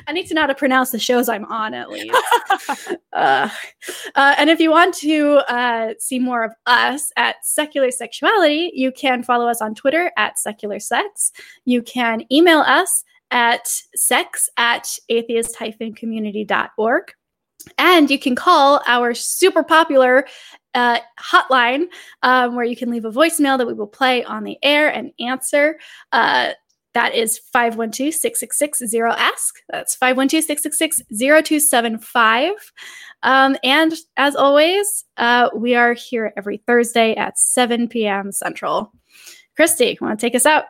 [0.07, 2.17] I need to know how to pronounce the shows I'm on at least.
[3.13, 3.49] uh,
[4.15, 8.93] uh, and if you want to uh, see more of us at Secular Sexuality, you
[8.93, 11.33] can follow us on Twitter at Secular Sex.
[11.65, 17.13] You can email us at sex at atheist-community.org.
[17.77, 20.27] And you can call our super popular
[20.75, 21.87] uh, hotline
[22.23, 25.13] um, where you can leave a voicemail that we will play on the air and
[25.19, 25.79] answer.
[26.13, 26.53] Uh,
[26.95, 29.57] that is 512 666 ask.
[29.69, 32.53] That's 512 666 0275.
[33.23, 38.33] Um, and as always, uh, we are here every Thursday at 7 p.m.
[38.33, 38.93] Central.
[39.57, 40.65] Christy, want to take us out?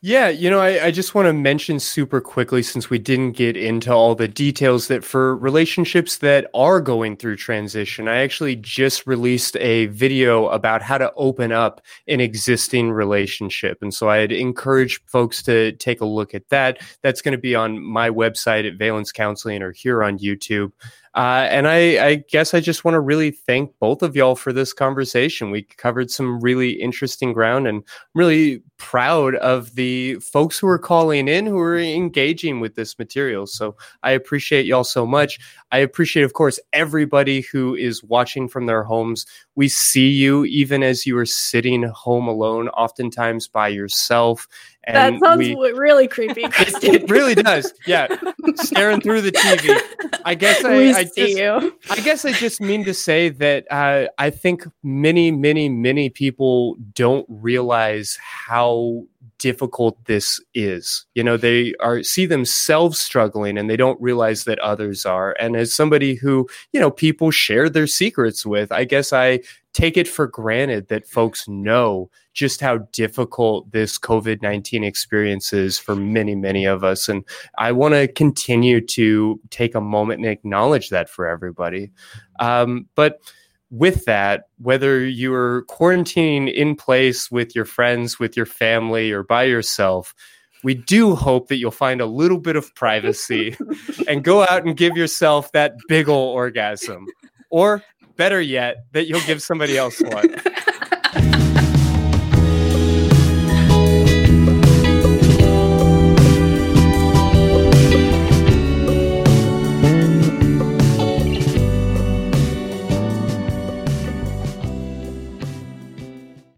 [0.00, 3.56] Yeah, you know, I, I just want to mention super quickly since we didn't get
[3.56, 9.08] into all the details that for relationships that are going through transition, I actually just
[9.08, 13.78] released a video about how to open up an existing relationship.
[13.82, 16.78] And so I'd encourage folks to take a look at that.
[17.02, 20.70] That's going to be on my website at Valence Counseling or here on YouTube.
[21.14, 24.52] Uh, and I, I guess I just want to really thank both of y'all for
[24.52, 25.50] this conversation.
[25.50, 30.78] We covered some really interesting ground, and I'm really proud of the folks who are
[30.78, 33.46] calling in who are engaging with this material.
[33.46, 35.38] So I appreciate y'all so much.
[35.70, 39.26] I appreciate, of course, everybody who is watching from their homes.
[39.54, 44.48] We see you even as you are sitting home alone, oftentimes by yourself.
[44.84, 46.42] And that sounds we, really creepy.
[46.44, 46.88] it, Christy.
[46.88, 47.72] it really does.
[47.86, 48.08] Yeah.
[48.54, 49.78] Staring through the TV.
[50.24, 51.78] I guess I, we I see just, you.
[51.90, 56.76] I guess I just mean to say that uh, I think many, many, many people
[56.94, 59.04] don't realize how
[59.38, 61.06] difficult this is.
[61.14, 65.36] You know, they are see themselves struggling and they don't realize that others are.
[65.40, 69.40] And as somebody who, you know, people share their secrets with, I guess I
[69.72, 75.78] take it for granted that folks know just how difficult this COVID 19 experience is
[75.78, 77.08] for many, many of us.
[77.08, 77.24] And
[77.58, 81.90] I want to continue to take a moment and acknowledge that for everybody.
[82.38, 83.20] Um, but
[83.70, 89.44] with that, whether you're quarantining in place with your friends, with your family, or by
[89.44, 90.14] yourself,
[90.64, 93.56] we do hope that you'll find a little bit of privacy
[94.08, 97.06] and go out and give yourself that big ol' orgasm.
[97.50, 97.82] Or
[98.16, 100.34] better yet, that you'll give somebody else one.